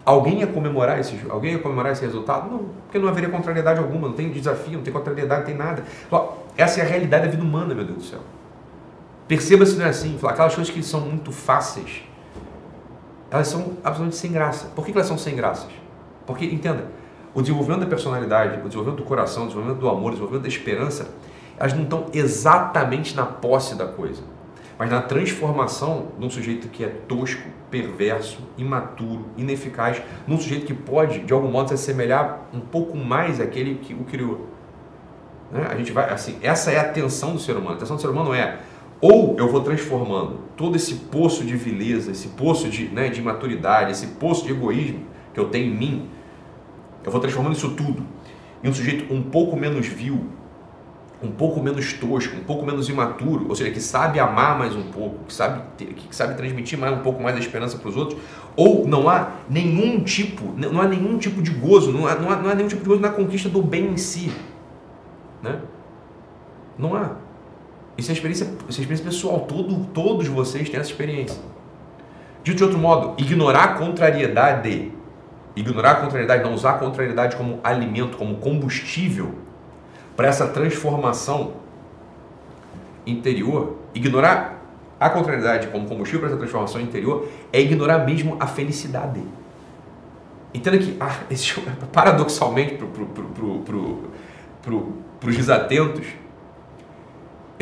Alguém 0.04 0.40
ia 0.40 0.48
comemorar 0.48 1.00
esse 1.00 1.16
alguém 1.30 1.54
ia 1.54 1.60
comemorar 1.60 1.92
esse 1.92 2.02
resultado? 2.02 2.50
Não, 2.50 2.66
porque 2.84 2.98
não 2.98 3.08
haveria 3.08 3.30
contrariedade 3.30 3.80
alguma, 3.80 4.08
não 4.08 4.16
tem 4.16 4.30
desafio, 4.32 4.74
não 4.74 4.82
tem 4.82 4.92
contrariedade, 4.92 5.42
não 5.42 5.48
tem 5.48 5.56
nada. 5.56 5.84
Essa 6.58 6.80
é 6.80 6.84
a 6.84 6.88
realidade 6.88 7.26
da 7.26 7.32
vida 7.32 7.44
humana, 7.44 7.76
meu 7.76 7.86
Deus 7.86 7.98
do 7.98 8.04
céu. 8.04 8.20
Perceba 9.28 9.66
se 9.66 9.78
não 9.78 9.86
é 9.86 9.90
assim. 9.90 10.18
Aquelas 10.24 10.56
coisas 10.56 10.74
que 10.74 10.82
são 10.82 11.02
muito 11.02 11.32
fáceis, 11.32 12.02
elas 13.30 13.48
são 13.48 13.78
absolutamente 13.84 14.18
sem 14.18 14.32
graça. 14.32 14.68
Por 14.76 14.86
que 14.86 14.92
elas 14.92 15.08
são 15.08 15.18
sem 15.18 15.36
graças? 15.36 15.70
Porque, 16.26 16.46
entenda, 16.46 16.88
o 17.34 17.42
desenvolvimento 17.42 17.82
da 17.82 17.88
personalidade, 17.88 18.60
o 18.60 18.64
desenvolvimento 18.64 18.98
do 18.98 19.06
coração, 19.06 19.44
o 19.44 19.46
desenvolvimento 19.46 19.80
do 19.80 19.88
amor, 19.88 20.08
o 20.08 20.10
desenvolvimento 20.10 20.44
da 20.44 20.50
esperança, 20.50 21.10
elas 21.58 21.74
não 21.74 21.84
estão 21.84 22.08
exatamente 22.12 23.16
na 23.16 23.26
posse 23.26 23.76
da 23.76 23.86
coisa, 23.86 24.24
mas 24.78 24.90
na 24.90 25.02
transformação 25.02 26.10
de 26.18 26.26
um 26.26 26.30
sujeito 26.30 26.68
que 26.68 26.84
é 26.84 26.88
tosco, 26.88 27.48
perverso, 27.70 28.40
imaturo, 28.58 29.26
ineficaz, 29.38 30.02
num 30.28 30.38
sujeito 30.38 30.66
que 30.66 30.74
pode, 30.74 31.20
de 31.20 31.34
algum 31.34 31.50
modo, 31.50 31.70
se 31.70 31.76
assemelhar 31.76 32.42
um 32.54 32.60
pouco 32.60 32.98
mais 32.98 33.40
àquele 33.40 33.76
que 33.76 33.94
o 33.94 34.04
criou. 34.04 34.48
Né? 35.52 35.68
A 35.70 35.76
gente 35.76 35.92
vai, 35.92 36.10
assim, 36.10 36.38
essa 36.42 36.72
é 36.72 36.80
a 36.80 36.90
tensão 36.90 37.34
do 37.34 37.40
ser 37.40 37.56
humano. 37.56 37.76
A 37.76 37.80
tensão 37.80 37.96
do 37.96 38.02
ser 38.02 38.10
humano 38.10 38.34
é 38.34 38.60
ou 39.02 39.36
eu 39.40 39.50
vou 39.50 39.62
transformando 39.62 40.42
todo 40.56 40.76
esse 40.76 40.94
poço 40.94 41.44
de 41.44 41.58
vileza, 41.58 42.12
esse 42.12 42.30
poço 42.30 42.70
de, 42.70 42.88
né, 42.90 43.10
de 43.10 43.20
imaturidade, 43.20 43.92
esse 43.92 44.06
poço 44.06 44.46
de 44.46 44.52
egoísmo 44.52 45.06
que 45.34 45.40
eu 45.40 45.50
tenho 45.50 45.74
em 45.74 45.76
mim, 45.76 46.10
eu 47.04 47.12
vou 47.12 47.20
transformando 47.20 47.56
isso 47.56 47.72
tudo 47.72 48.06
em 48.64 48.70
um 48.70 48.74
sujeito 48.74 49.12
um 49.12 49.24
pouco 49.24 49.58
menos 49.58 49.88
vil, 49.88 50.26
um 51.24 51.32
pouco 51.32 51.62
menos 51.62 51.94
tosco, 51.94 52.36
um 52.36 52.44
pouco 52.44 52.66
menos 52.66 52.90
imaturo, 52.90 53.48
ou 53.48 53.56
seja, 53.56 53.70
que 53.70 53.80
sabe 53.80 54.20
amar 54.20 54.58
mais 54.58 54.76
um 54.76 54.84
pouco, 54.84 55.26
que 55.26 55.34
sabe, 55.34 55.62
ter, 55.78 55.94
que 55.94 56.16
sabe 56.16 56.36
transmitir 56.36 56.80
mais 56.80 56.98
um 56.98 57.02
pouco 57.02 57.22
mais 57.22 57.36
a 57.36 57.40
esperança 57.40 57.78
para 57.78 57.90
os 57.90 57.96
outros, 57.96 58.20
ou 58.56 58.88
não 58.88 59.08
há 59.08 59.32
nenhum 59.48 60.04
tipo, 60.04 60.54
não 60.58 60.82
há 60.82 60.88
nenhum 60.88 61.18
tipo 61.18 61.42
de 61.42 61.52
gozo, 61.52 61.92
não 61.92 62.08
há, 62.08 62.16
não 62.16 62.32
há, 62.32 62.36
não 62.38 62.50
há 62.50 62.56
nenhum 62.56 62.68
tipo 62.68 62.82
de 62.82 62.90
gozo 62.90 63.02
na 63.02 63.10
conquista 63.10 63.48
do 63.48 63.62
bem 63.62 63.92
em 63.92 63.98
si, 63.98 64.32
né? 65.44 65.60
Não 66.78 66.96
há. 66.96 67.12
Isso 67.98 68.10
é 68.10 68.14
experiência, 68.14 68.46
isso 68.68 68.80
é 68.80 68.82
experiência 68.82 69.06
pessoal. 69.06 69.42
Todo, 69.42 69.86
todos 69.94 70.28
vocês 70.28 70.70
têm 70.70 70.80
essa 70.80 70.90
experiência. 70.90 71.40
Dito 72.44 72.58
de 72.58 72.64
outro 72.64 72.80
modo, 72.80 73.14
ignorar 73.22 73.64
a 73.64 73.74
contrariedade, 73.76 74.92
ignorar 75.56 75.92
a 75.92 75.96
contrariedade, 75.96 76.44
não 76.44 76.56
usar 76.56 76.72
a 76.72 76.78
contrariedade 76.80 77.36
como 77.36 77.60
alimento, 77.64 78.18
como 78.18 78.38
combustível 78.38 79.36
para 80.16 80.28
essa 80.28 80.48
transformação 80.48 81.54
interior, 83.06 83.78
ignorar 83.94 84.62
a 85.00 85.10
contrariedade 85.10 85.68
como 85.68 85.88
combustível 85.88 86.22
para 86.22 86.30
essa 86.30 86.38
transformação 86.38 86.80
interior 86.80 87.28
é 87.52 87.60
ignorar 87.60 88.00
mesmo 88.06 88.38
a 88.40 88.48
felicidade. 88.48 89.22
Entenda 90.54 90.78
que, 90.78 90.96
ah, 91.00 91.20
esse, 91.32 91.54
paradoxalmente, 91.92 92.76
para 92.76 92.88
pro, 94.62 94.94
os 95.26 95.36
desatentos, 95.36 96.06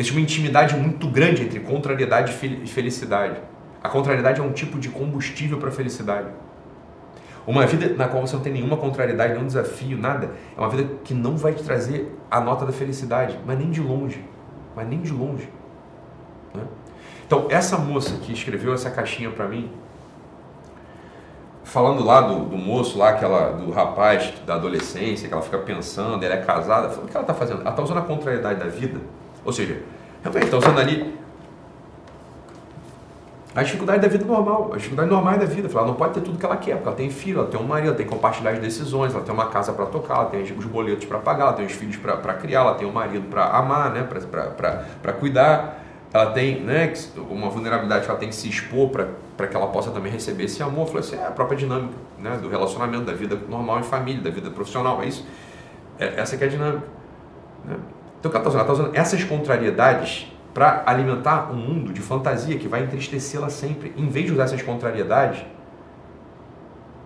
Existe 0.00 0.16
uma 0.16 0.22
intimidade 0.22 0.74
muito 0.76 1.06
grande 1.08 1.42
entre 1.42 1.60
contrariedade 1.60 2.32
e 2.64 2.66
felicidade. 2.66 3.36
A 3.84 3.88
contrariedade 3.90 4.40
é 4.40 4.42
um 4.42 4.50
tipo 4.50 4.78
de 4.78 4.88
combustível 4.88 5.58
para 5.58 5.68
a 5.68 5.72
felicidade. 5.72 6.28
Uma 7.46 7.66
vida 7.66 7.94
na 7.96 8.06
qual 8.08 8.26
você 8.26 8.36
não 8.36 8.42
tem 8.42 8.52
nenhuma 8.52 8.76
contrariedade, 8.76 9.34
nenhum 9.34 9.46
desafio, 9.46 9.96
nada, 9.96 10.30
é 10.56 10.60
uma 10.60 10.68
vida 10.68 10.88
que 11.04 11.14
não 11.14 11.36
vai 11.36 11.52
te 11.52 11.62
trazer 11.62 12.16
a 12.30 12.40
nota 12.40 12.66
da 12.66 12.72
felicidade, 12.72 13.38
mas 13.46 13.58
nem 13.58 13.70
de 13.70 13.80
longe. 13.80 14.24
Mas 14.76 14.86
nem 14.88 15.00
de 15.00 15.12
longe. 15.12 15.48
Né? 16.54 16.62
Então, 17.26 17.46
essa 17.48 17.76
moça 17.78 18.16
que 18.22 18.32
escreveu 18.32 18.74
essa 18.74 18.90
caixinha 18.90 19.30
para 19.30 19.48
mim, 19.48 19.70
falando 21.64 22.04
lá 22.04 22.20
do, 22.20 22.46
do, 22.46 22.56
moço 22.56 22.98
lá, 22.98 23.10
aquela, 23.10 23.52
do 23.52 23.70
rapaz 23.70 24.32
da 24.46 24.54
adolescência, 24.54 25.28
que 25.28 25.34
ela 25.34 25.42
fica 25.42 25.58
pensando, 25.58 26.24
ela 26.24 26.34
é 26.34 26.42
casada, 26.42 26.88
o 26.88 27.06
que 27.06 27.16
ela 27.16 27.22
está 27.22 27.34
fazendo? 27.34 27.60
Ela 27.60 27.70
está 27.70 27.82
usando 27.82 27.98
a 27.98 28.02
contrariedade 28.02 28.58
da 28.58 28.66
vida 28.66 29.00
ou 29.44 29.52
seja, 29.52 29.82
realmente 30.22 30.44
está 30.44 30.58
usando 30.58 30.78
ali 30.78 31.18
a 33.60 33.62
dificuldade 33.62 34.00
da 34.00 34.08
vida 34.08 34.24
normal, 34.24 34.70
a 34.72 34.76
dificuldade 34.76 35.10
normal 35.10 35.38
da 35.38 35.44
vida. 35.44 35.68
Ela 35.70 35.86
não 35.86 35.94
pode 35.94 36.14
ter 36.14 36.22
tudo 36.22 36.38
que 36.38 36.46
ela 36.46 36.56
quer, 36.56 36.76
porque 36.76 36.88
ela 36.88 36.96
tem 36.96 37.10
filho, 37.10 37.40
ela 37.40 37.48
tem 37.48 37.60
um 37.60 37.64
marido, 37.64 37.88
ela 37.88 37.96
tem 37.96 38.06
que 38.06 38.12
compartilhar 38.12 38.52
as 38.52 38.58
decisões, 38.58 39.14
ela 39.14 39.22
tem 39.22 39.34
uma 39.34 39.46
casa 39.46 39.70
para 39.74 39.84
tocar, 39.84 40.14
ela 40.14 40.24
tem 40.26 40.42
os 40.42 40.64
boletos 40.64 41.04
para 41.04 41.18
pagar, 41.18 41.44
ela 41.44 41.52
tem 41.52 41.66
os 41.66 41.72
filhos 41.72 41.96
para 41.96 42.34
criar, 42.34 42.60
ela 42.60 42.74
tem 42.74 42.88
um 42.88 42.92
marido 42.92 43.28
para 43.28 43.44
amar, 43.44 43.92
né, 43.92 44.08
para 45.02 45.12
cuidar, 45.12 45.84
ela 46.10 46.30
tem 46.32 46.60
né, 46.60 46.90
uma 47.28 47.50
vulnerabilidade 47.50 48.06
que 48.06 48.10
ela 48.10 48.18
tem 48.18 48.30
que 48.30 48.34
se 48.34 48.48
expor 48.48 48.88
para 48.88 49.46
que 49.46 49.54
ela 49.54 49.66
possa 49.66 49.90
também 49.90 50.10
receber 50.10 50.44
esse 50.44 50.62
amor. 50.62 50.86
Falei 50.86 51.00
assim, 51.00 51.16
é 51.16 51.26
a 51.26 51.30
própria 51.30 51.58
dinâmica 51.58 51.94
né, 52.18 52.38
do 52.40 52.48
relacionamento, 52.48 53.04
da 53.04 53.12
vida 53.12 53.38
normal 53.46 53.80
em 53.80 53.82
família, 53.82 54.22
da 54.22 54.30
vida 54.30 54.50
profissional, 54.50 55.02
é 55.02 55.06
isso. 55.06 55.26
É, 55.98 56.18
essa 56.18 56.34
que 56.38 56.44
é 56.44 56.46
a 56.46 56.50
dinâmica. 56.50 56.86
Né? 57.66 57.76
Então, 58.18 58.30
ela 58.32 58.38
está 58.38 58.48
usando? 58.48 58.60
Ela 58.60 58.62
está 58.62 58.72
usando 58.72 58.96
essas 58.96 59.22
contrariedades 59.22 60.32
para 60.52 60.82
alimentar 60.86 61.50
um 61.52 61.56
mundo 61.56 61.92
de 61.92 62.00
fantasia 62.00 62.58
que 62.58 62.68
vai 62.68 62.82
entristecê-la 62.82 63.50
sempre, 63.50 63.92
em 63.96 64.08
vez 64.08 64.26
de 64.26 64.32
usar 64.32 64.44
essas 64.44 64.62
contrariedades 64.62 65.44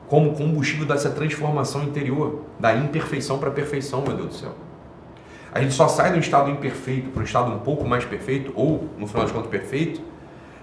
como 0.09 0.35
combustível 0.35 0.87
dessa 0.87 1.11
transformação 1.11 1.83
interior, 1.83 2.43
da 2.59 2.75
imperfeição 2.75 3.39
para 3.39 3.49
a 3.49 3.53
perfeição, 3.53 4.03
meu 4.03 4.15
Deus 4.15 4.29
do 4.29 4.35
céu. 4.35 4.55
A 5.53 5.61
gente 5.61 5.73
só 5.73 5.89
sai 5.89 6.13
do 6.13 6.19
estado 6.19 6.51
imperfeito 6.51 7.11
para 7.11 7.21
um 7.21 7.25
estado 7.25 7.53
um 7.53 7.59
pouco 7.59 7.87
mais 7.87 8.05
perfeito, 8.05 8.53
ou, 8.55 8.89
no 8.99 9.07
final 9.07 9.23
das 9.23 9.33
contas, 9.33 9.51
perfeito, 9.51 10.01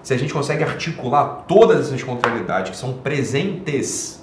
se 0.03 0.13
a 0.13 0.17
gente 0.17 0.33
consegue 0.33 0.63
articular 0.63 1.45
todas 1.47 1.87
essas 1.87 2.03
contrariedades 2.03 2.71
que 2.71 2.77
são 2.77 2.93
presentes 2.93 4.21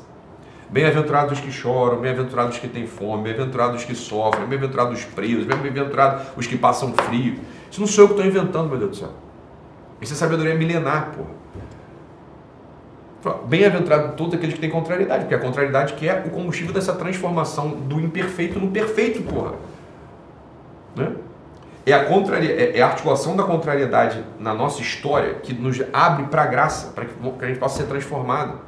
Bem-aventurados 0.71 1.39
os 1.39 1.41
que 1.43 1.51
choram, 1.51 1.99
bem-aventurados 1.99 2.57
os 2.57 2.61
que 2.61 2.69
têm 2.69 2.87
fome, 2.87 3.23
bem-aventurados 3.23 3.81
os 3.81 3.87
que 3.87 3.95
sofrem, 3.95 4.47
bem-aventurados 4.47 4.99
os 4.99 5.05
presos, 5.07 5.47
bem-aventurados 5.47 6.27
os 6.37 6.47
que 6.47 6.59
passam 6.59 6.93
frio. 6.93 7.39
Isso 7.71 7.81
não 7.81 7.87
sou 7.87 8.05
eu 8.05 8.09
que 8.09 8.15
estou 8.15 8.27
inventando, 8.27 8.69
meu 8.69 8.79
Deus 8.79 8.91
do 8.91 8.97
céu. 8.97 9.11
Isso 10.01 10.13
é 10.13 10.17
sabedoria 10.17 10.55
milenar, 10.55 11.13
porra. 11.13 11.39
Bem-aventurado 13.47 14.17
todos 14.17 14.35
aqueles 14.35 14.55
que 14.55 14.61
têm 14.61 14.71
contrariedade, 14.71 15.23
porque 15.23 15.35
a 15.35 15.39
contrariedade 15.39 15.95
que 15.95 16.09
é 16.09 16.23
o 16.25 16.31
combustível 16.31 16.73
dessa 16.73 16.95
transformação 16.95 17.71
do 17.71 18.01
imperfeito 18.01 18.59
no 18.59 18.71
perfeito, 18.71 19.23
porra. 19.23 19.55
Né? 20.95 21.13
É, 21.85 21.93
a 21.93 22.03
é, 22.03 22.79
é 22.79 22.83
a 22.83 22.87
articulação 22.87 23.35
da 23.35 23.43
contrariedade 23.43 24.23
na 24.39 24.53
nossa 24.55 24.81
história 24.81 25.35
que 25.35 25.55
nos 25.55 25.81
abre 25.93 26.27
para 26.27 26.43
a 26.43 26.47
graça, 26.47 26.93
para 26.93 27.07
que 27.07 27.45
a 27.45 27.49
gente 27.49 27.59
possa 27.59 27.79
ser 27.79 27.89
transformado. 27.89 28.61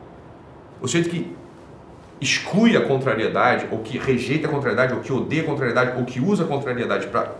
O 0.80 0.88
jeito 0.88 1.10
que 1.10 1.36
exclui 2.20 2.76
a 2.76 2.86
contrariedade, 2.86 3.66
ou 3.70 3.78
que 3.78 3.98
rejeita 3.98 4.48
a 4.48 4.50
contrariedade, 4.50 4.94
ou 4.94 5.00
que 5.00 5.12
odeia 5.12 5.42
a 5.42 5.46
contrariedade, 5.46 5.98
ou 5.98 6.04
que 6.04 6.20
usa 6.20 6.44
a 6.44 6.46
contrariedade 6.46 7.06
para 7.08 7.30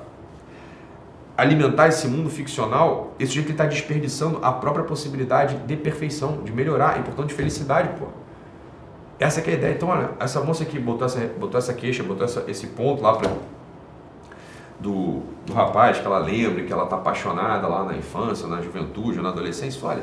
alimentar 1.40 1.88
esse 1.88 2.06
mundo 2.06 2.28
ficcional, 2.28 3.14
esse 3.18 3.32
jeito 3.32 3.50
está 3.50 3.64
desperdiçando 3.64 4.38
a 4.42 4.52
própria 4.52 4.84
possibilidade 4.84 5.56
de 5.56 5.74
perfeição, 5.74 6.42
de 6.42 6.52
melhorar, 6.52 7.00
e 7.00 7.02
portanto 7.02 7.28
de 7.28 7.34
felicidade, 7.34 7.88
pô. 7.98 8.06
Essa 9.18 9.40
é 9.40 9.50
a 9.50 9.54
ideia. 9.54 9.74
Então, 9.74 9.88
olha, 9.88 10.10
essa 10.20 10.40
moça 10.42 10.64
aqui 10.64 10.78
botou 10.78 11.06
essa, 11.06 11.18
botou 11.38 11.56
essa 11.56 11.72
queixa, 11.72 12.02
botou 12.02 12.24
essa, 12.24 12.44
esse 12.46 12.66
ponto 12.68 13.02
lá 13.02 13.14
pra, 13.16 13.30
do, 14.78 15.22
do 15.46 15.52
rapaz 15.54 15.98
que 15.98 16.06
ela 16.06 16.18
lembra, 16.18 16.62
que 16.62 16.72
ela 16.72 16.84
está 16.84 16.96
apaixonada 16.96 17.66
lá 17.66 17.84
na 17.84 17.96
infância, 17.96 18.46
na 18.46 18.60
juventude, 18.60 19.20
na 19.20 19.30
adolescência. 19.30 19.80
Olha, 19.86 20.02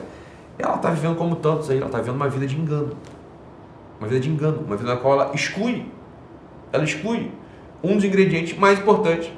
ela 0.57 0.75
está 0.75 0.89
vivendo 0.89 1.15
como 1.17 1.35
tantos 1.35 1.69
aí, 1.69 1.77
ela 1.77 1.85
está 1.85 1.99
vivendo 1.99 2.15
uma 2.15 2.29
vida 2.29 2.47
de 2.47 2.57
engano. 2.57 2.97
Uma 3.99 4.07
vida 4.07 4.19
de 4.19 4.29
engano, 4.29 4.63
uma 4.65 4.75
vida 4.75 4.93
na 4.93 4.99
qual 4.99 5.13
ela 5.19 5.31
exclui, 5.35 5.85
ela 6.71 6.83
exclui 6.83 7.31
um 7.83 7.95
dos 7.95 8.03
ingredientes 8.03 8.57
mais 8.57 8.79
importantes 8.79 9.31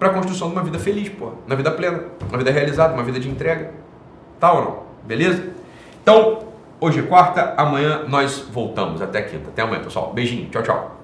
para 0.00 0.08
a 0.08 0.14
construção 0.14 0.48
de 0.48 0.54
uma 0.54 0.64
vida 0.64 0.78
feliz, 0.78 1.10
pô, 1.10 1.32
uma 1.46 1.54
vida 1.54 1.70
plena, 1.70 2.04
uma 2.26 2.38
vida 2.38 2.50
realizada, 2.50 2.94
uma 2.94 3.02
vida 3.02 3.20
de 3.20 3.28
entrega. 3.28 3.70
Tá 4.40 4.50
ou 4.50 4.64
não? 4.64 4.82
Beleza? 5.04 5.52
Então, 6.02 6.38
hoje 6.80 7.00
é 7.00 7.02
quarta, 7.02 7.52
amanhã 7.58 8.04
nós 8.08 8.48
voltamos. 8.50 9.02
Até 9.02 9.20
quinta. 9.20 9.50
Até 9.50 9.60
amanhã, 9.60 9.82
pessoal. 9.82 10.14
Beijinho. 10.14 10.48
Tchau, 10.48 10.62
tchau. 10.62 10.99